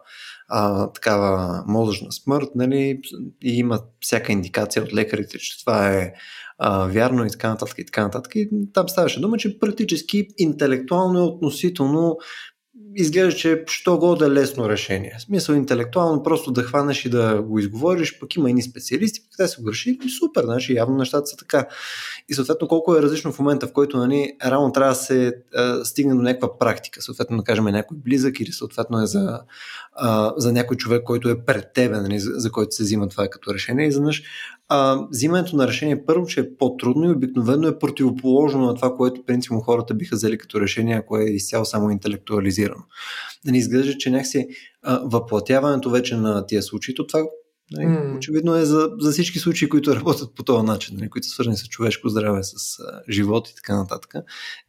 [0.50, 3.02] а, такава мозъчна смърт, нали,
[3.44, 6.14] и има всяка индикация от лекарите, че това е
[6.58, 8.36] а, вярно и така нататък и така нататък.
[8.36, 12.18] И там ставаше дума, че практически интелектуално е относително
[12.96, 15.16] изглежда, че що го да е лесно решение.
[15.20, 19.38] В смисъл интелектуално просто да хванеш и да го изговориш, пък има и специалисти, пък
[19.38, 21.66] те са го решили, супер, значи явно нещата са така.
[22.30, 25.86] И съответно колко е различно в момента, в който нали, реално трябва да се а,
[25.86, 29.40] стигне до някаква практика, съответно да кажем някой близък или съответно е за,
[29.94, 33.28] а, за някой човек, който е пред тебе, нали, за, за който се взима това
[33.28, 33.88] като решение.
[33.88, 34.24] И заднъж
[34.70, 39.26] а, взимането на решение първо, че е по-трудно и обикновено е противоположно на това, което
[39.26, 42.84] принципно хората биха взели като решение, ако е изцяло само интелектуализирано.
[43.46, 44.48] Да ни изглежда, че някакси
[44.84, 47.24] а, въплатяването вече на тия случаи, то това
[47.72, 48.18] Нали, mm.
[48.18, 51.58] Очевидно е за, за всички случаи, които работят по този начин, нали, които са свързани
[51.58, 54.14] с човешко здраве, с а, живот и така нататък,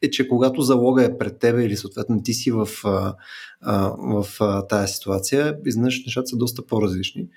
[0.03, 3.15] е, че когато залога е пред тебе или съответно ти си в, а,
[3.61, 7.29] а, в а, тази ситуация, изнъж нещата са доста по-различни.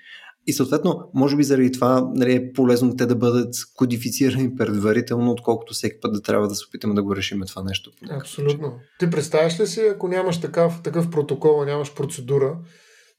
[0.46, 5.74] И съответно, може би заради това нали, е полезно те да бъдат кодифицирани предварително, отколкото
[5.74, 7.90] всеки път да трябва да се опитаме да го решим това нещо.
[8.10, 8.66] Абсолютно.
[8.66, 8.78] Начин.
[8.98, 12.58] Ти представяш ли си, ако нямаш такъв, такъв протокол, нямаш процедура,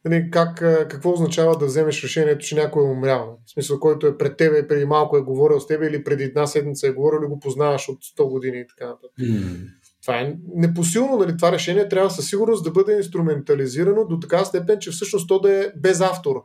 [0.05, 0.57] нали, как,
[0.89, 3.38] какво означава да вземеш решението, че някой е умрял?
[3.45, 6.47] В смисъл, който е пред тебе, преди малко е говорил с тебе или преди една
[6.47, 9.11] седмица е говорил или го познаваш от 100 години и така нататък.
[9.19, 9.67] Mm.
[10.01, 11.38] Това е непосилно, нали?
[11.38, 15.53] Това решение трябва със сигурност да бъде инструментализирано до така степен, че всъщност то да
[15.53, 16.36] е без автор.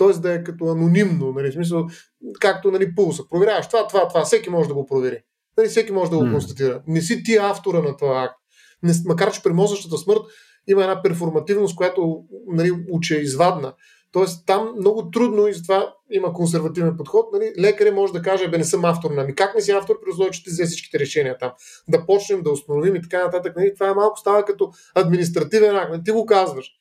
[0.00, 1.86] Тоест да е като анонимно, нали, в смисъл,
[2.40, 3.22] както нали, пулса.
[3.30, 5.18] Проверяваш това, това, това, всеки може да го провери.
[5.56, 6.82] Нали, всеки може да го констатира.
[6.86, 8.34] Не си ти автора на това акт.
[8.82, 10.20] Не, макар, че при мозъчната смърт
[10.66, 13.72] има една перформативност, която нали, уче е извадна.
[14.12, 17.26] Тоест там много трудно и затова има консервативен подход.
[17.32, 17.52] Нали?
[17.58, 19.10] Лекаря може да каже, бе не съм автор.
[19.16, 21.52] Ами как не си автор, при условие, че ти взе всичките решения там?
[21.88, 23.56] Да почнем, да установим и така нататък.
[23.56, 23.74] Нали?
[23.74, 25.90] Това е малко става като административен акт.
[25.90, 26.04] Нали?
[26.04, 26.79] Ти го казваш.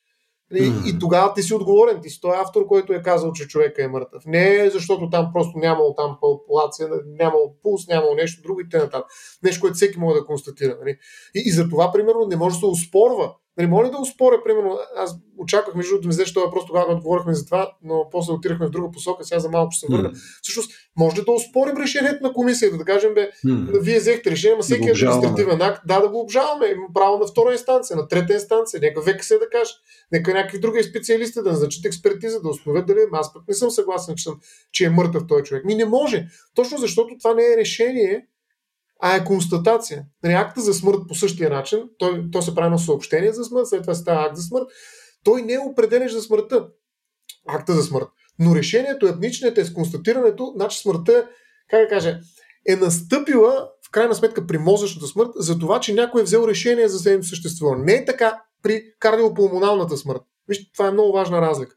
[0.55, 0.95] И, mm.
[0.95, 3.87] и тогава ти си отговорен, ти си той автор, който е казал, че човека е
[3.87, 4.23] мъртъв.
[4.25, 6.89] Не защото там просто нямало там палпулация,
[7.19, 9.03] нямало пулс, нямало нещо друго и т.н.
[9.43, 10.77] Нещо, което всеки може да констатира.
[10.79, 10.97] Нали?
[11.35, 14.79] И, и за това, примерно, не може да се успорва Нали, моля да успоря, примерно,
[14.95, 18.67] аз очаквах, между другото, ми взе, че въпрос тогава отговорихме за това, но после отирахме
[18.67, 20.09] в друга посока, сега за малко ще се върна.
[20.09, 20.39] Mm.
[20.41, 23.79] Всъщност, може ли да успорим решението на комисията, да кажем, бе, mm.
[23.81, 27.27] вие взехте решение, но всеки да административен акт, да, да го обжалваме, има право на
[27.27, 29.71] втора инстанция, на трета инстанция, нека века се да каже,
[30.11, 34.15] нека някакви други специалисти да назначат експертиза, да установят дали аз пък не съм съгласен,
[34.15, 34.39] че, съм,
[34.71, 35.65] че е мъртъв този човек.
[35.65, 38.25] Ми не може, точно защото това не е решение,
[38.99, 40.03] а е констатация.
[40.23, 43.67] Нали, акта за смърт по същия начин, той, то се прави на съобщение за смърт,
[43.67, 44.65] след това става акт за смърт,
[45.23, 46.67] той не е определен за смъртта.
[47.47, 48.07] Акта за смърт.
[48.39, 51.27] Но решението, етничният е с констатирането, значи смъртта,
[51.69, 52.19] как да кажа,
[52.67, 56.87] е настъпила в крайна сметка при мозъчната смърт за това, че някой е взел решение
[56.87, 57.83] за следното съществуване.
[57.83, 60.21] Не е така при кардиопулмоналната смърт.
[60.47, 61.75] Вижте, това е много важна разлика.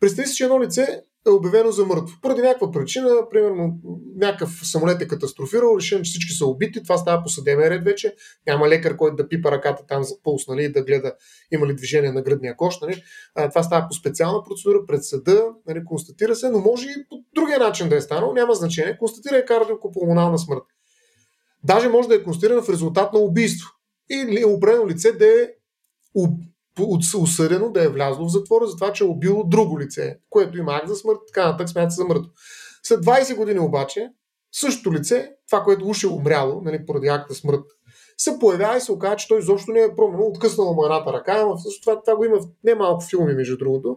[0.00, 2.16] Представи си, че едно лице е обявено за мъртво.
[2.22, 3.78] Поради някаква причина, примерно
[4.16, 8.14] някакъв самолет е катастрофирал, решен, че всички са убити, това става по съдебен ред вече.
[8.46, 11.14] Няма лекар, който да пипа ръката там за пулс, нали, да гледа
[11.52, 12.80] има ли движение на гръдния кош.
[12.80, 13.02] Нали.
[13.34, 17.16] А, това става по специална процедура пред съда, нали, констатира се, но може и по
[17.34, 18.98] другия начин да е станал, няма значение.
[18.98, 20.64] Констатира е кардиокопулмонална смърт.
[21.64, 23.68] Даже може да е констатирана в резултат на убийство.
[24.10, 25.48] Или определено лице да е
[27.16, 30.72] осъдено да е влязло в затвора за това, че е убило друго лице, което има
[30.72, 32.30] акт за смърт, така нататък смята за мъртво.
[32.82, 34.08] След 20 години обаче,
[34.52, 37.64] същото лице, това, което уж е умряло, нали, поради акта смърт,
[38.16, 41.32] се появява и се оказа, че той изобщо не е променил, откъснало му едната ръка,
[41.32, 43.96] ама това, това го има в немалко филми, между другото.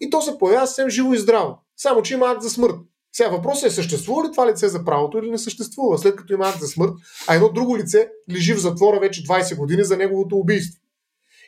[0.00, 1.58] И то се появява съвсем живо и здраво.
[1.76, 2.76] Само, че има акт за смърт.
[3.12, 6.48] Сега въпросът е, съществува ли това лице за правото или не съществува, след като има
[6.48, 6.92] акт за смърт,
[7.28, 10.83] а едно друго лице лежи в затвора вече 20 години за неговото убийство.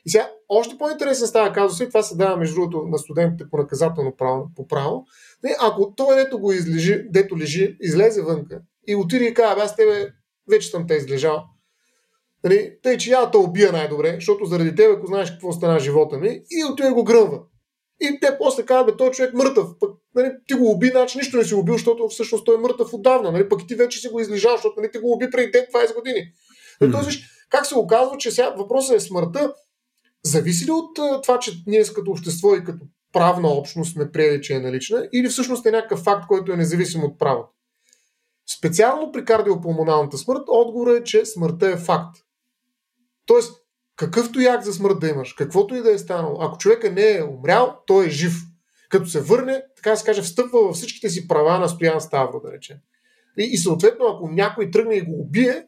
[0.06, 3.56] И сега още по-интересен става казус и това се дава между другото на студентите по
[3.56, 5.04] наказателно право, по право.
[5.60, 10.08] Ако той, дето го излежи, дето лежи, излезе вънка и отиде и казва, аз тебе
[10.50, 11.44] вече съм те излежал.
[12.44, 16.16] Нали, тъй, че я те убия най-добре, защото заради тебе, ако знаеш какво стана живота
[16.16, 17.40] ми, и отиде го гръмва.
[18.00, 19.68] И те после казват, бе, той човек мъртъв.
[19.80, 22.94] Пък, нали, ти го уби, значи нищо не си убил, защото всъщност той е мъртъв
[22.94, 23.32] отдавна.
[23.32, 25.94] Нали, пък и ти вече си го излежал, защото нали, ти го уби преди 20
[25.94, 26.20] години.
[26.82, 26.92] Mm-hmm.
[26.92, 29.54] Тоест, как се оказва, че сега въпросът е смъртта
[30.26, 34.54] Зависи ли от това, че ние като общество и като правна общност сме приели, че
[34.54, 37.52] е налична, или всъщност е някакъв факт, който е независим от правото?
[38.58, 42.16] Специално при кардиопулмоналната смърт, отговорът е, че смъртта е факт.
[43.26, 43.62] Тоест,
[43.96, 47.24] какъвто як за смърт да имаш, каквото и да е станало, ако човека не е
[47.24, 48.34] умрял, той е жив.
[48.88, 52.40] Като се върне, така да се каже, встъпва във всичките си права на Стоян Ставро,
[52.40, 52.76] да речем.
[53.38, 55.66] И, и съответно, ако някой тръгне и го убие,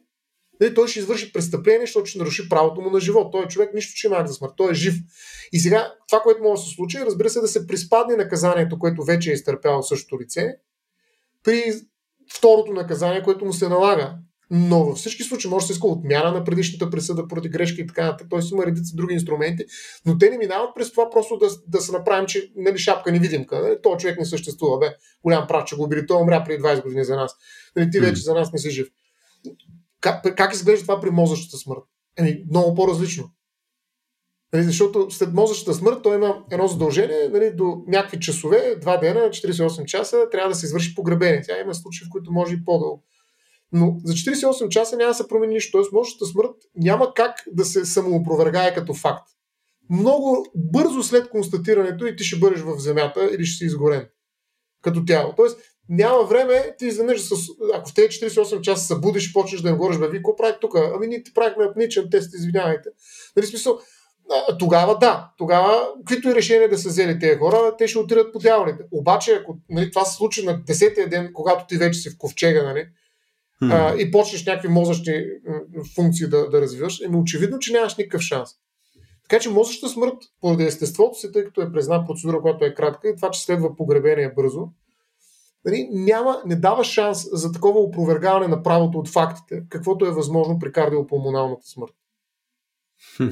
[0.59, 3.31] Нали, той ще извърши престъпление, защото ще наруши правото му на живот.
[3.31, 4.53] Той е човек, нищо, че има за смърт.
[4.57, 4.95] Той е жив.
[5.51, 9.03] И сега това, което може да се случи, разбира се, да се приспадне наказанието, което
[9.03, 10.55] вече е изтърпяло същото лице,
[11.43, 11.73] при
[12.33, 14.15] второто наказание, което му се налага.
[14.51, 17.87] Но във всички случаи може да се иска отмяна на предишната присъда поради грешки и
[17.87, 18.27] така нататък.
[18.29, 19.65] Той има редица други инструменти,
[20.05, 23.61] но те не минават през това просто да, да се направим, че нали, шапка невидимка.
[23.61, 23.75] Нали?
[23.83, 24.79] Той човек не съществува.
[24.79, 24.95] Бе.
[25.23, 26.07] Голям прав, че го убили.
[26.07, 27.35] Той умря преди 20 години за нас.
[27.75, 28.87] Нали, ти вече за нас не си жив.
[30.01, 31.83] Как, как изглежда това при мозъчната смърт?
[32.17, 33.31] Еми, много по-различно.
[34.53, 39.19] Нали, защото след мозъчната смърт той има едно задължение нали, до някакви часове, два дена,
[39.19, 41.41] 48 часа, трябва да се извърши погребение.
[41.41, 43.03] Тя има случаи, в които може и по-дълго.
[43.71, 45.71] Но за 48 часа няма да се промени нищо.
[45.71, 49.27] Тоест, мозъчната смърт няма как да се самоопровергае като факт.
[49.89, 54.07] Много бързо след констатирането и ти ще бъдеш в земята или ще си изгорен
[54.81, 55.33] като тяло.
[55.35, 55.59] Тоест,
[55.89, 57.31] няма време, ти изведнъж, с,
[57.73, 60.53] ако в тези 48 часа се будиш почнеш да им говориш, бе, ви какво прави
[60.61, 60.75] тук?
[60.95, 62.89] Ами ние ти правихме апничен тест, извинявайте.
[63.35, 63.79] Нали, смисъл,
[64.59, 68.39] тогава да, тогава, каквито и решения да са взели тези хора, те ще отидат по
[68.39, 68.83] дяволите.
[68.91, 72.63] Обаче, ако нали, това се случи на 10-я ден, когато ти вече си в ковчега,
[72.63, 72.85] нали,
[73.63, 73.93] hmm.
[73.93, 75.23] а, и почнеш някакви мозъчни
[75.95, 78.49] функции да, да развиваш, еми очевидно, че нямаш никакъв шанс.
[79.29, 83.09] Така че мозъчната смърт, поради естеството си, тъй като е призна процедура, която е кратка
[83.09, 84.67] и това, че следва погребение бързо,
[85.65, 90.59] нали, няма, не дава шанс за такова опровергаване на правото от фактите, каквото е възможно
[90.59, 91.93] при кардиопулмоналната смърт.
[93.17, 93.27] Хм.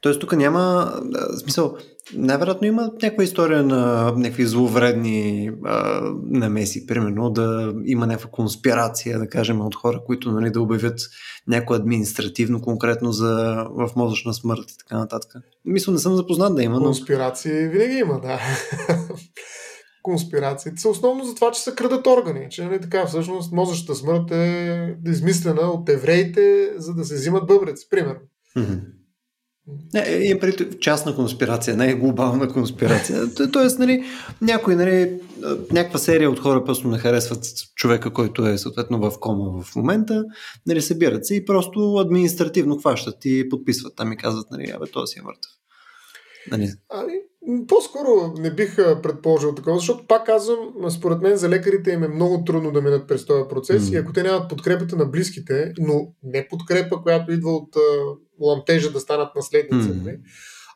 [0.00, 0.92] Тоест тук няма
[1.40, 1.76] смисъл,
[2.14, 9.28] най-вероятно има някаква история на някакви зловредни а, намеси, примерно да има някаква конспирация, да
[9.28, 11.00] кажем, от хора, които нали, да обявят
[11.48, 15.32] някое административно конкретно за в мозъчна смърт и така нататък.
[15.64, 16.84] Мисля, не съм запознат да има, но...
[16.84, 18.40] Конспирации винаги има, да.
[20.02, 22.46] Конспирациите са основно за това, че се крадат органи.
[22.50, 27.86] Че нали, така, всъщност мозъчната смърт е измислена от евреите, за да се взимат бъбреци,
[27.90, 28.20] примерно.
[28.56, 28.80] Mm-hmm.
[29.94, 33.34] Не, е, преди частна конспирация, не е глобална конспирация.
[33.52, 34.04] Тоест, нали,
[34.40, 35.20] някой, нали,
[35.70, 37.44] някаква серия от хора просто не харесват
[37.74, 40.24] човека, който е съответно в кома в момента,
[40.66, 45.10] нали, събират се и просто административно хващат и подписват там и казват, нали, абе, този
[45.10, 45.50] си е мъртъв.
[46.50, 46.68] Нали?
[46.90, 47.12] Ами,
[47.68, 52.44] по-скоро не бих предположил такова, защото пак казвам, според мен за лекарите им е много
[52.44, 53.92] трудно да минат през този процес mm.
[53.92, 57.76] и ако те нямат подкрепата на близките, но не подкрепа, която идва от
[58.40, 59.88] ламтежа да станат наследници.
[59.88, 60.18] Mm.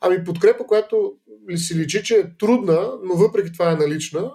[0.01, 1.13] Ами подкрепа, която
[1.57, 4.33] си личи, че е трудна, но въпреки това е налична.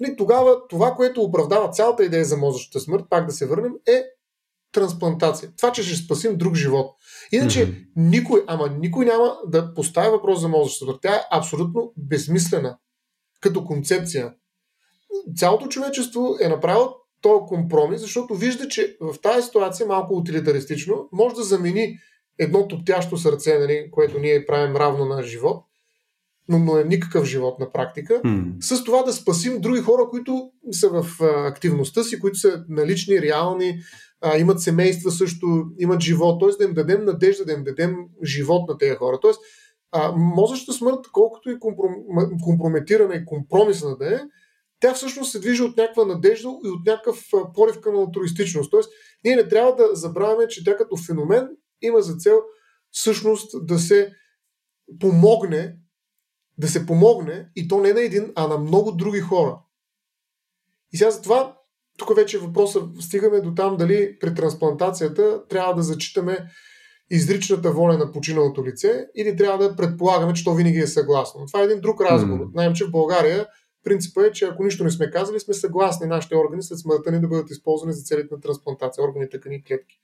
[0.00, 4.04] И тогава това, което оправдава цялата идея за мозъчната смърт, пак да се върнем, е
[4.72, 5.52] трансплантация.
[5.56, 6.96] Това, че ще спасим друг живот.
[7.32, 7.86] Иначе mm-hmm.
[7.96, 10.98] никой, ама никой няма да поставя въпрос за мозъчната.
[11.02, 12.78] Тя е абсолютно безмислена
[13.40, 14.34] като концепция.
[15.36, 21.34] Цялото човечество е направило този компромис, защото вижда, че в тази ситуация, малко утилитаристично, може
[21.34, 21.98] да замени
[22.38, 25.65] едно топтящо сърце, нали, което ние правим равно на живот,
[26.48, 28.52] но, но е никакъв живот на практика, mm.
[28.60, 33.22] с това да спасим други хора, които са в а, активността си, които са налични,
[33.22, 33.78] реални,
[34.20, 36.58] а, имат семейства също, имат живот, т.е.
[36.58, 39.18] да им дадем надежда, да им дадем живот на тези хора.
[39.22, 39.40] Тоест,
[40.16, 41.94] мозъчната смърт, колкото и компром...
[42.44, 44.20] компрометирана и компромисна да е,
[44.80, 47.24] тя всъщност се движи от някаква надежда и от някакъв
[47.54, 48.70] порив към алтруистичност.
[48.70, 48.90] Тоест,
[49.24, 51.48] ние не трябва да забравяме, че тя като феномен
[51.82, 52.40] има за цел
[52.90, 54.12] всъщност да се
[55.00, 55.76] помогне,
[56.58, 59.58] да се помогне и то не на един, а на много други хора.
[60.92, 61.56] И сега за това,
[61.98, 66.50] тук вече въпросът стигаме до там дали при трансплантацията трябва да зачитаме
[67.10, 71.46] изричната воля на починалото лице или трябва да предполагаме, че то винаги е съгласно.
[71.46, 72.44] Това е един друг разговор.
[72.44, 72.50] Mm.
[72.50, 73.46] Знаем, че в България
[73.84, 77.20] принципът е, че ако нищо не сме казали, сме съгласни нашите органи след смъртта ни
[77.20, 80.00] да бъдат използвани за целите на трансплантация, органи, тъкани и клетки.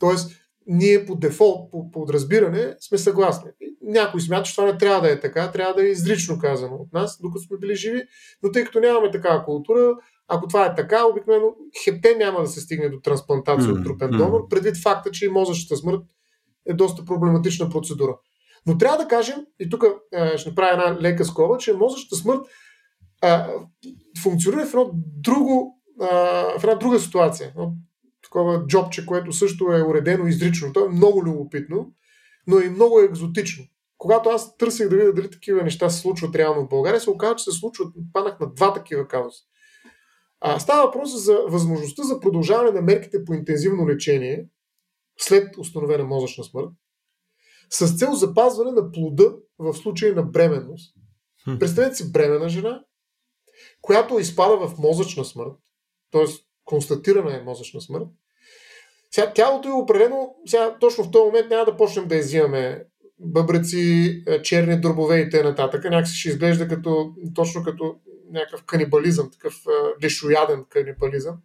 [0.00, 0.30] Тоест,
[0.72, 3.50] ние по дефолт, по, по подразбиране сме съгласни.
[3.82, 6.92] Някой смята, че това не трябва да е така, трябва да е изрично казано от
[6.92, 8.02] нас, докато сме били живи,
[8.42, 9.94] но тъй като нямаме такава култура,
[10.28, 11.54] ако това е така, обикновено
[11.84, 15.28] хепте няма да се стигне до трансплантация mm, от трупен донор, предвид факта, че и
[15.28, 16.00] мозъчната смърт
[16.66, 18.16] е доста проблематична процедура.
[18.66, 19.84] Но трябва да кажем, и тук
[20.36, 22.40] ще направя една лека скоба, че мозъчната смърт
[23.24, 23.38] е,
[24.22, 25.82] функционира в едно друго,
[26.58, 27.52] в една друга ситуация
[28.30, 30.72] такова джобче, което също е уредено изрично.
[30.72, 31.92] То е много любопитно,
[32.46, 33.64] но и много екзотично.
[33.98, 37.36] Когато аз търсих да видя дали такива неща се случват реално в България, се оказа,
[37.36, 39.42] че се случват, паднах на два такива казуса.
[40.40, 44.46] А, става въпрос за възможността за продължаване на мерките по интензивно лечение
[45.18, 46.68] след установена мозъчна смърт,
[47.70, 50.94] с цел запазване на плода в случай на бременност.
[51.58, 52.84] Представете си бремена жена,
[53.80, 55.58] която изпада в мозъчна смърт,
[56.10, 56.24] т.е.
[56.70, 58.06] констатирана е мозъчна смърт,
[59.10, 62.84] сега тялото е определено, сега точно в този момент няма да почнем да изимаме
[63.20, 65.70] бъбреци, е, черни дробове и т.н.
[65.84, 67.96] Някакси ще изглежда като, точно като
[68.32, 69.54] някакъв канибализъм, такъв
[70.04, 71.36] лешояден канибализъм.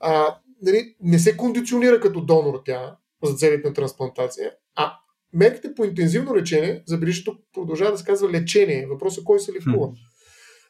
[0.00, 4.98] А, нали, не се кондиционира като донор тя за целите на трансплантация, а
[5.32, 8.86] мерките по интензивно лечение, забележите, продължава да се казва лечение.
[8.86, 9.88] Въпросът е кой се лекува.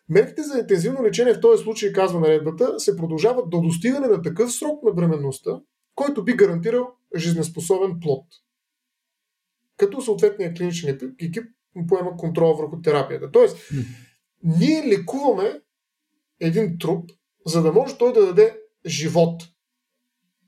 [0.09, 4.53] Мерките за интензивно лечение в този случай, казва наредбата, се продължават до достигане на такъв
[4.53, 5.61] срок на бременността,
[5.95, 8.27] който би гарантирал жизнеспособен плод.
[9.77, 11.45] Като съответният клиничен екип
[11.89, 13.31] поема контрол върху терапията.
[13.31, 13.57] Тоест,
[14.43, 15.61] ние лекуваме
[16.41, 17.11] един труп,
[17.47, 19.43] за да може той да даде живот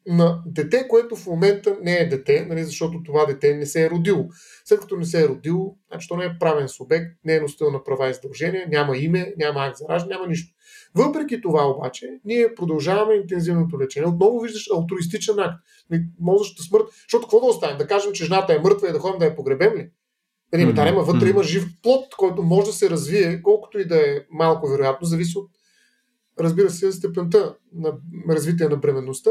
[0.08, 3.90] на дете, което в момента не е дете, нали, защото това дете не се е
[3.90, 4.28] родило.
[4.64, 7.70] След като не се е родило, значи то не е правен субект, не е носител
[7.70, 10.54] на права и задължения, няма име, няма акт за раждане, няма нищо.
[10.94, 14.08] Въпреки това обаче, ние продължаваме интензивното лечение.
[14.08, 15.54] Отново виждаш алтруистичен акт.
[15.90, 16.84] Нали, мозъчната смърт.
[17.02, 17.78] Защото какво да оставим?
[17.78, 19.90] Да кажем, че жената е мъртва и да ходим да я погребем ли?
[20.52, 20.74] Нали, mm-hmm.
[20.74, 24.20] да, има вътре има жив плод, който може да се развие, колкото и да е
[24.30, 25.50] малко вероятно, зависи от,
[26.40, 27.92] разбира се, степента на
[28.28, 29.30] развитие на бременността,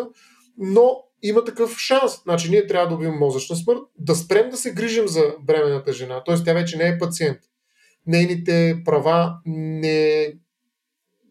[0.57, 2.21] но има такъв шанс.
[2.23, 6.23] Значи ние трябва да убием мозъчна смърт, да спрем да се грижим за бременната жена,
[6.23, 6.35] т.е.
[6.45, 7.39] тя вече не е пациент.
[8.07, 10.33] Нейните права не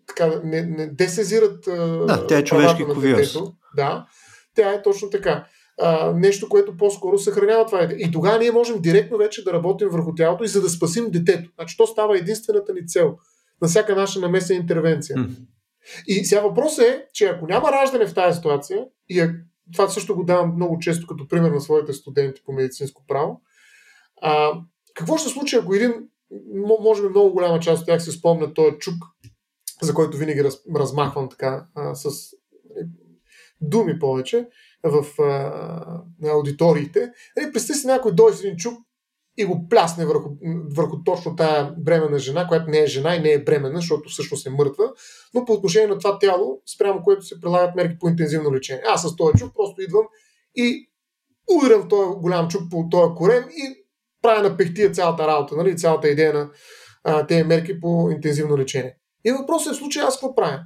[0.06, 1.64] така, не, не десезират
[2.06, 3.36] да, тя е човешки ковиоз.
[3.76, 4.06] Да.
[4.54, 5.46] тя е точно така.
[5.80, 7.88] А, нещо, което по-скоро съхранява това.
[7.98, 11.50] И тогава ние можем директно вече да работим върху тялото и за да спасим детето.
[11.54, 13.16] Значи то става единствената ни цел
[13.62, 15.16] на всяка наша намесена интервенция.
[15.16, 15.28] Mm.
[16.06, 19.34] И сега въпросът е, че ако няма раждане в тази ситуация, и е,
[19.72, 23.40] това също го давам много често като пример на своите студенти по медицинско право,
[24.22, 24.52] а,
[24.94, 25.92] какво ще случи, ако един,
[26.80, 28.94] може би много голяма част от тях се спомня този чук,
[29.82, 32.36] за който винаги раз, размахвам така а, с е,
[33.60, 34.48] думи повече
[34.82, 35.24] в а,
[36.20, 37.12] на аудиториите.
[37.36, 38.85] Нали, представи си някой дойде с един чук
[39.36, 40.28] и го плясне върху,
[40.76, 44.46] върху точно тая бременна жена, която не е жена и не е бременна, защото всъщност
[44.46, 44.92] е мъртва,
[45.34, 48.82] но по отношение на това тяло, спрямо което се прилагат мерки по интензивно лечение.
[48.86, 50.06] Аз с този чук просто идвам
[50.54, 50.90] и
[51.56, 53.84] ударям в този голям чук по този корем и
[54.22, 56.50] правя на пехтия цялата работа, нали, цялата идея
[57.04, 58.96] на тези мерки по интензивно лечение.
[59.24, 60.60] И въпросът е в случай аз какво правя?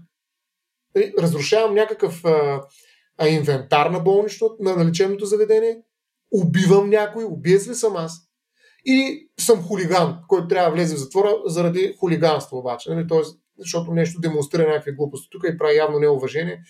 [0.94, 5.82] Нали, разрушавам някакъв а, инвентар на болнично, на, на лечебното заведение,
[6.32, 8.29] убивам някой, убиец ли съм аз?
[8.86, 12.90] Или съм хулиган, който трябва да влезе в затвора заради хулиганство обаче.
[12.90, 13.06] Нали?
[13.06, 16.60] Тоест, защото нещо демонстрира някакви глупости тук и прави явно неуважение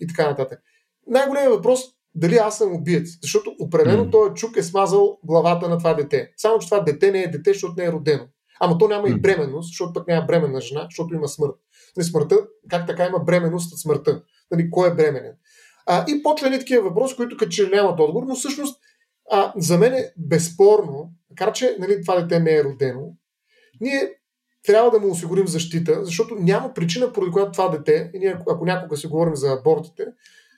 [0.00, 0.60] и така нататък.
[1.06, 1.80] Най-големият въпрос
[2.14, 3.08] дали аз съм убиец.
[3.22, 4.12] Защото определено mm.
[4.12, 6.30] този чук е смазал главата на това дете.
[6.36, 8.24] Само, че това дете не е дете, защото не е родено.
[8.60, 9.16] Ама то няма mm.
[9.16, 11.54] и бременност, защото пък няма бременна жена, защото има смърт.
[11.96, 12.36] Нали, смъртта,
[12.70, 14.22] как така има бременност от смъртта?
[14.50, 15.32] Нали, кой е бременен?
[15.86, 18.80] А, и почва ни такива въпроси, които като че нямат отговор, но всъщност
[19.30, 21.10] а, за мен е безспорно,
[21.40, 23.16] макар че нали, това дете не е родено,
[23.80, 24.10] ние
[24.66, 28.64] трябва да му осигурим защита, защото няма причина, поради която това дете, и ние ако
[28.64, 30.06] някога си говорим за абортите,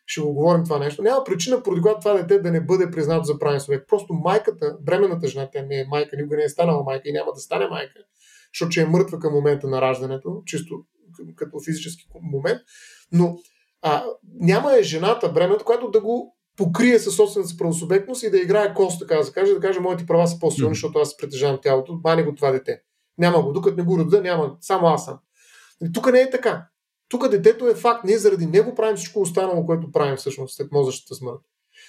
[0.07, 3.25] ще го говорим това нещо, няма причина, поради която това дете да не бъде признато
[3.25, 3.85] за правен човек.
[3.89, 7.33] Просто майката, бременната жена, тя не е майка, никога не е станала майка и няма
[7.35, 7.99] да стане майка,
[8.55, 10.85] защото е мъртва към момента на раждането, чисто
[11.37, 12.61] като физически момент,
[13.13, 13.39] но
[13.83, 14.05] а,
[14.41, 18.75] няма е жената, бременната, която да го покрие със собствената си правосубектност и да играе
[18.75, 21.97] кост, така да се каже, да каже, моите права са по-силни, защото аз притежавам тялото,
[21.97, 22.81] бани го това дете.
[23.19, 25.19] Няма го, докато не го рода, няма, само аз съм.
[25.85, 26.67] И тук не е така.
[27.09, 31.15] Тук детето е факт, ние заради него правим всичко останало, което правим всъщност след мозъчната
[31.15, 31.41] смърт.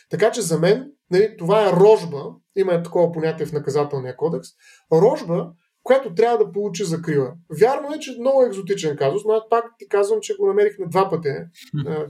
[0.10, 2.24] Така че за мен нали, това е рожба,
[2.56, 4.48] има такова понятие в наказателния кодекс,
[4.94, 5.52] рожба,
[5.84, 7.34] която трябва да получи закрила.
[7.60, 10.90] Вярно е, че много екзотичен казус, но аз пак ти казвам, че го намерих на
[10.90, 11.30] два пъти,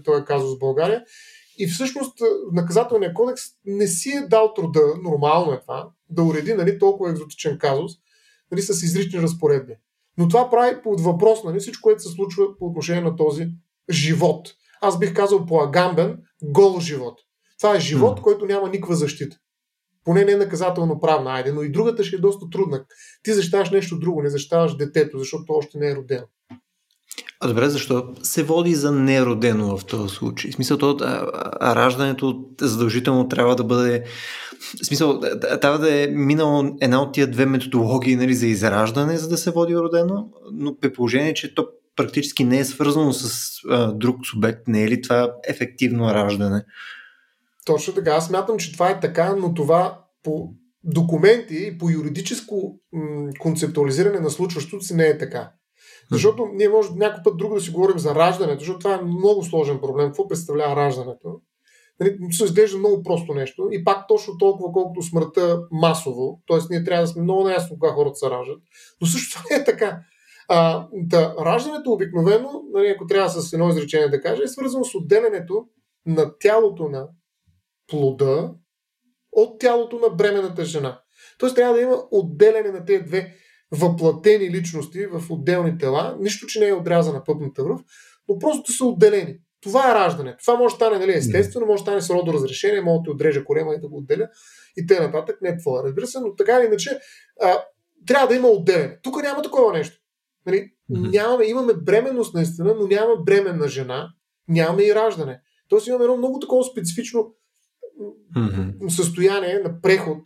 [0.04, 1.04] този казус в България.
[1.58, 2.18] И всъщност
[2.52, 7.58] наказателният кодекс не си е дал труда, нормално е това, да уреди нали, толкова екзотичен
[7.58, 7.92] казус
[8.52, 9.74] нали, с изрични разпоредби.
[10.18, 13.48] Но това прави под въпрос нали, всичко, което се случва по отношение на този
[13.90, 14.48] живот.
[14.82, 17.20] Аз бих казал по агамбен гол живот.
[17.58, 18.22] Това е живот, mm.
[18.22, 19.38] който няма никаква защита.
[20.04, 22.86] Поне не е наказателно правна, айде, но и другата ще е доста трудна.
[23.24, 26.28] Ти защитаваш нещо друго, не защитаваш детето, защото още не е родено.
[27.40, 30.52] А добре, защо се води за неродено в този случай?
[30.52, 31.28] В смисъл, то, а,
[31.60, 34.04] а раждането задължително трябва да бъде.
[34.82, 35.20] В смисъл,
[35.62, 39.52] трябва да е минало една от тия две методологии нали, за израждане, за да се
[39.52, 44.68] води родено, но при положение, че то практически не е свързано с а, друг субект,
[44.68, 46.64] не е ли това ефективно раждане?
[47.66, 48.12] Точно така.
[48.12, 50.50] Аз смятам, че това е така, но това по
[50.84, 55.52] документи и по юридическо м- концептуализиране на случващото се не е така.
[56.12, 59.44] Защото ние може някой път друго да си говорим за раждането, защото това е много
[59.44, 60.08] сложен проблем.
[60.08, 61.42] Какво представлява раждането?
[62.00, 66.58] Нали, се изглежда много просто нещо и пак точно толкова, колкото смъртта масово, т.е.
[66.70, 68.62] ние трябва да сме много наясно кога хората се раждат,
[69.02, 70.00] но също не е така.
[70.48, 74.96] А, да, раждането обикновено, нали, ако трябва с едно изречение да кажа, е свързано с
[74.96, 75.66] отделянето
[76.06, 77.08] на тялото на
[77.88, 78.54] плода
[79.32, 81.02] от тялото на бременната жена.
[81.38, 83.36] Тоест трябва да има отделяне на тези две
[83.72, 87.82] въплатени личности в отделни тела, нищо, че не е отрязана пъпната връв,
[88.30, 89.38] но просто са отделени.
[89.62, 90.36] Това е раждане.
[90.38, 93.46] Това може да стане нали, естествено, може да стане с родоразрешение, може да те отрежа
[93.46, 94.30] корема и да го отделя
[94.78, 95.42] и те нататък.
[95.42, 97.00] Не е това, разбира се, но така или иначе
[97.42, 97.64] а,
[98.08, 99.00] трябва да има отделяне.
[99.04, 100.02] Тук няма такова нещо.
[100.46, 104.14] Нали, нямаме, имаме бременност наистина, но няма бременна жена,
[104.48, 105.42] нямаме и раждане.
[105.70, 107.34] Тоест имаме едно много такова специфично
[108.90, 110.18] състояние на преход,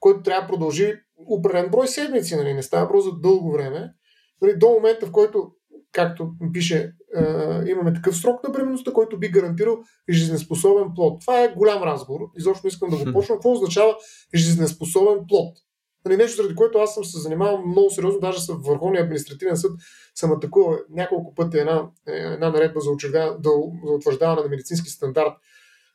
[0.00, 0.94] който трябва да продължи
[1.26, 2.54] определен брой седмици, нали?
[2.54, 3.92] не става просто за дълго време,
[4.42, 4.56] нали?
[4.56, 5.50] до момента, в който,
[5.92, 9.78] както пише, е, имаме такъв срок на бременността, който би гарантирал
[10.10, 11.20] жизнеспособен плод.
[11.20, 13.36] Това е голям разговор, изобщо искам да го почвам.
[13.36, 13.96] Какво означава
[14.34, 15.58] жизнеспособен плод?
[16.04, 19.72] Нали, нещо, заради което аз съм се занимавал много сериозно, даже с Върховния административен съд
[20.14, 22.90] съм атакувал няколко пъти една, една наредба за,
[23.44, 23.50] за
[23.94, 25.32] утвърждаване на медицински стандарт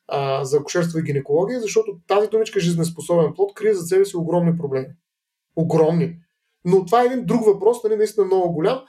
[0.07, 4.57] а, за акушерство и гинекология, защото тази думичка жизнеспособен плод крие за себе си огромни
[4.57, 4.87] проблеми
[5.57, 6.15] огромни.
[6.65, 8.81] Но това е един друг въпрос, нали, наистина много голям.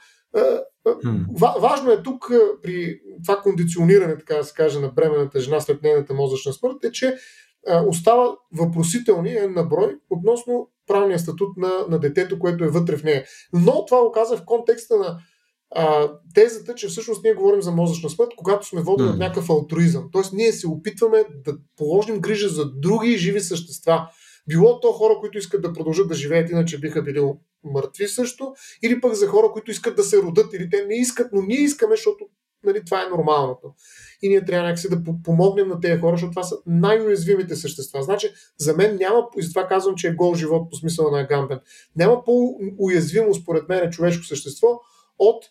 [1.59, 2.31] Важно е тук
[2.63, 6.91] при това кондициониране, така да се каже, на бременната жена след нейната мозъчна смърт, е,
[6.91, 7.15] че
[7.87, 13.25] остава въпросителни на брой относно правния статут на, на детето, което е вътре в нея.
[13.53, 15.19] Но това го каза в контекста на
[15.75, 20.09] а, тезата, че всъщност ние говорим за мозъчна смърт, когато сме водени от някакъв алтруизъм.
[20.11, 24.09] Тоест ние се опитваме да положим грижа за други живи същества.
[24.49, 27.21] Било то хора, които искат да продължат да живеят, иначе биха били
[27.63, 31.27] мъртви също, или пък за хора, които искат да се родат, или те не искат,
[31.33, 32.25] но ние искаме, защото
[32.63, 33.73] нали, това е нормалното.
[34.21, 38.03] И ние трябва някакси да помогнем на тези хора, защото това са най-уязвимите същества.
[38.03, 41.59] Значи, за мен няма, и затова казвам, че е гол живот по смисъла на Гамбен,
[41.95, 44.67] няма по-уязвимо, според мен, човешко същество
[45.19, 45.45] от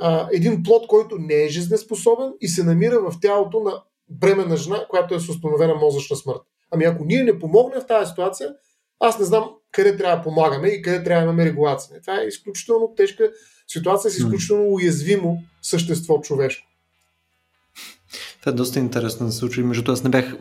[0.00, 4.86] а, един плод, който не е жизнеспособен и се намира в тялото на бременна жена,
[4.90, 6.42] която е с установена мозъчна смърт.
[6.70, 8.54] Ами ако ние не помогнем в тази ситуация,
[9.00, 12.00] аз не знам къде трябва да помагаме и къде трябва да имаме регулация.
[12.00, 13.30] Това е изключително тежка
[13.68, 16.66] ситуация с изключително уязвимо същество човешко.
[18.40, 19.62] Това е доста интересно да се случи.
[19.62, 20.36] Между аз не бях...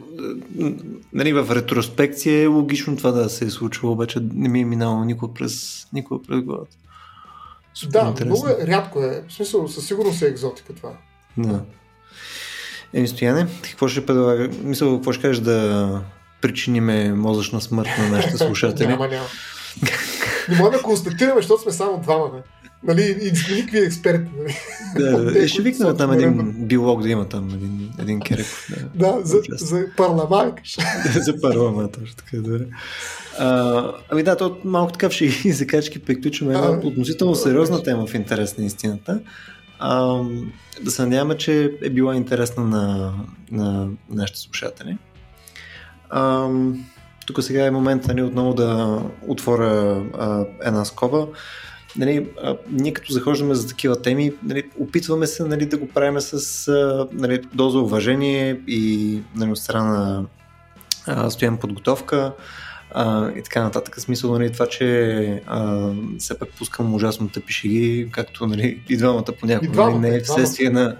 [1.13, 5.03] Нали, в ретроспекция е логично това да се е случило, обаче не ми е минало
[5.03, 6.77] никога през, никога през главата.
[7.73, 8.25] Супер да, интересно.
[8.25, 9.23] много е, рядко е.
[9.27, 10.97] В смисъл, със сигурност е екзотика това.
[11.37, 11.61] Да.
[12.93, 14.49] Еми, Стояне, какво ще предлага?
[14.63, 16.01] Мисля, какво ще кажеш да
[16.41, 18.87] причиниме мозъчна смърт на нашите слушатели?
[18.87, 19.25] няма, няма.
[20.49, 22.29] Не може да констатираме, защото сме само двама.
[22.33, 22.41] Не?
[22.83, 24.29] Нали, и никакви експерти.
[24.37, 24.55] Нали?
[24.95, 28.69] Да, да, ще викнем там един биолог да има там един, един кереков.
[28.95, 30.55] Да, да за, за парламент.
[31.15, 32.65] за парламент, точно така, добре.
[33.39, 38.13] А, ами да, то малко така ще и закачки приключваме една относително сериозна тема в
[38.13, 39.19] интерес на истината.
[39.79, 40.23] А,
[40.81, 43.13] да се надяваме, че е била интересна на,
[43.51, 44.97] на нашите слушатели.
[46.09, 46.49] А,
[47.25, 51.27] тук сега е момента нали, отново да отворя а, една скоба.
[51.97, 56.21] Нали, а, ние като захождаме за такива теми, нали, опитваме се нали, да го правим
[56.21, 60.25] с а, нали, доза уважение и нали, от страна
[61.07, 62.33] на стоян подготовка
[62.91, 63.99] а, и така нататък.
[63.99, 65.89] Смисъл, нали, това, че а,
[66.19, 70.69] все пак пускам ужасно тъпи шеги, както нали, и двамата понякога, нали, не е вследствие
[70.69, 70.97] на...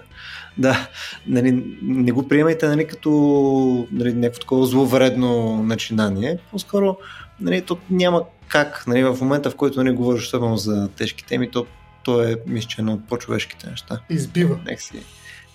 [0.58, 0.88] Да,
[1.26, 6.38] нали, не го приемайте нали, като нали, някакво такова зловредно начинание.
[6.50, 6.96] По-скоро
[7.40, 8.84] нали, то няма как.
[8.86, 11.66] Нали, в момента, в който нали, говориш особено за тежки теми, то,
[12.04, 14.00] то е, мисля, едно от по-човешките неща.
[14.10, 14.58] Избива.
[14.66, 15.02] Нека си,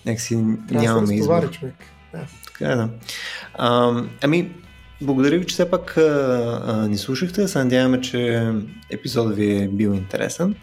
[0.06, 0.36] нека си
[0.70, 1.50] нямаме избор.
[1.50, 1.74] човек.
[2.12, 2.20] Да.
[2.46, 2.88] Така е, да.
[3.54, 4.50] А, ами,
[5.00, 7.48] благодаря ви, че все пак а, а, ни слушахте.
[7.48, 8.52] Се надяваме, че
[8.90, 10.54] епизодът ви е бил интересен.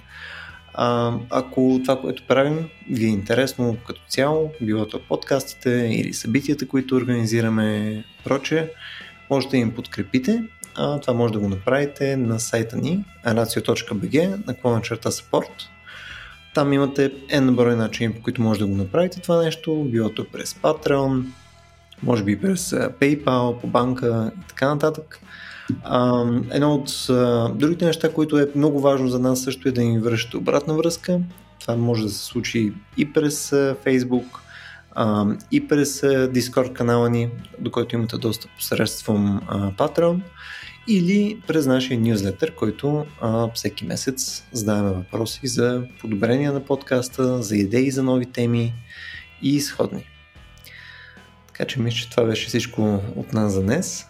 [0.74, 6.68] А, ако това, което правим, ви е интересно като цяло, било то подкастите или събитията,
[6.68, 8.72] които организираме, проче,
[9.30, 10.44] може да им подкрепите.
[10.76, 15.52] А, това може да го направите на сайта ни anacio.bg наклона черта support.
[16.54, 20.26] Там имате N брой начини, по които може да го направите това нещо, било то
[20.32, 21.24] през Patreon,
[22.04, 25.20] може би през PayPal, по банка и така нататък.
[26.52, 30.00] Едно от а, другите неща, които е много важно за нас също е да ни
[30.00, 31.20] връщате обратна връзка.
[31.60, 34.26] Това може да се случи и през а, Facebook,
[34.92, 40.20] а, и през а, Discord канала ни, до който имате достъп посредством а, Patreon,
[40.88, 47.58] или през нашия нюзлетър, който а, всеки месец задаваме въпроси за подобрение на подкаста, за
[47.58, 48.74] идеи за нови теми
[49.42, 50.06] и сходни.
[51.48, 54.06] Така че мисля, че това беше всичко от нас за днес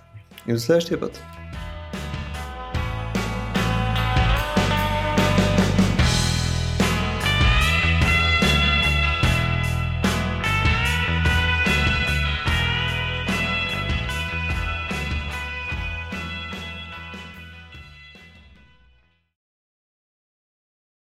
[0.47, 1.21] и до следващия път.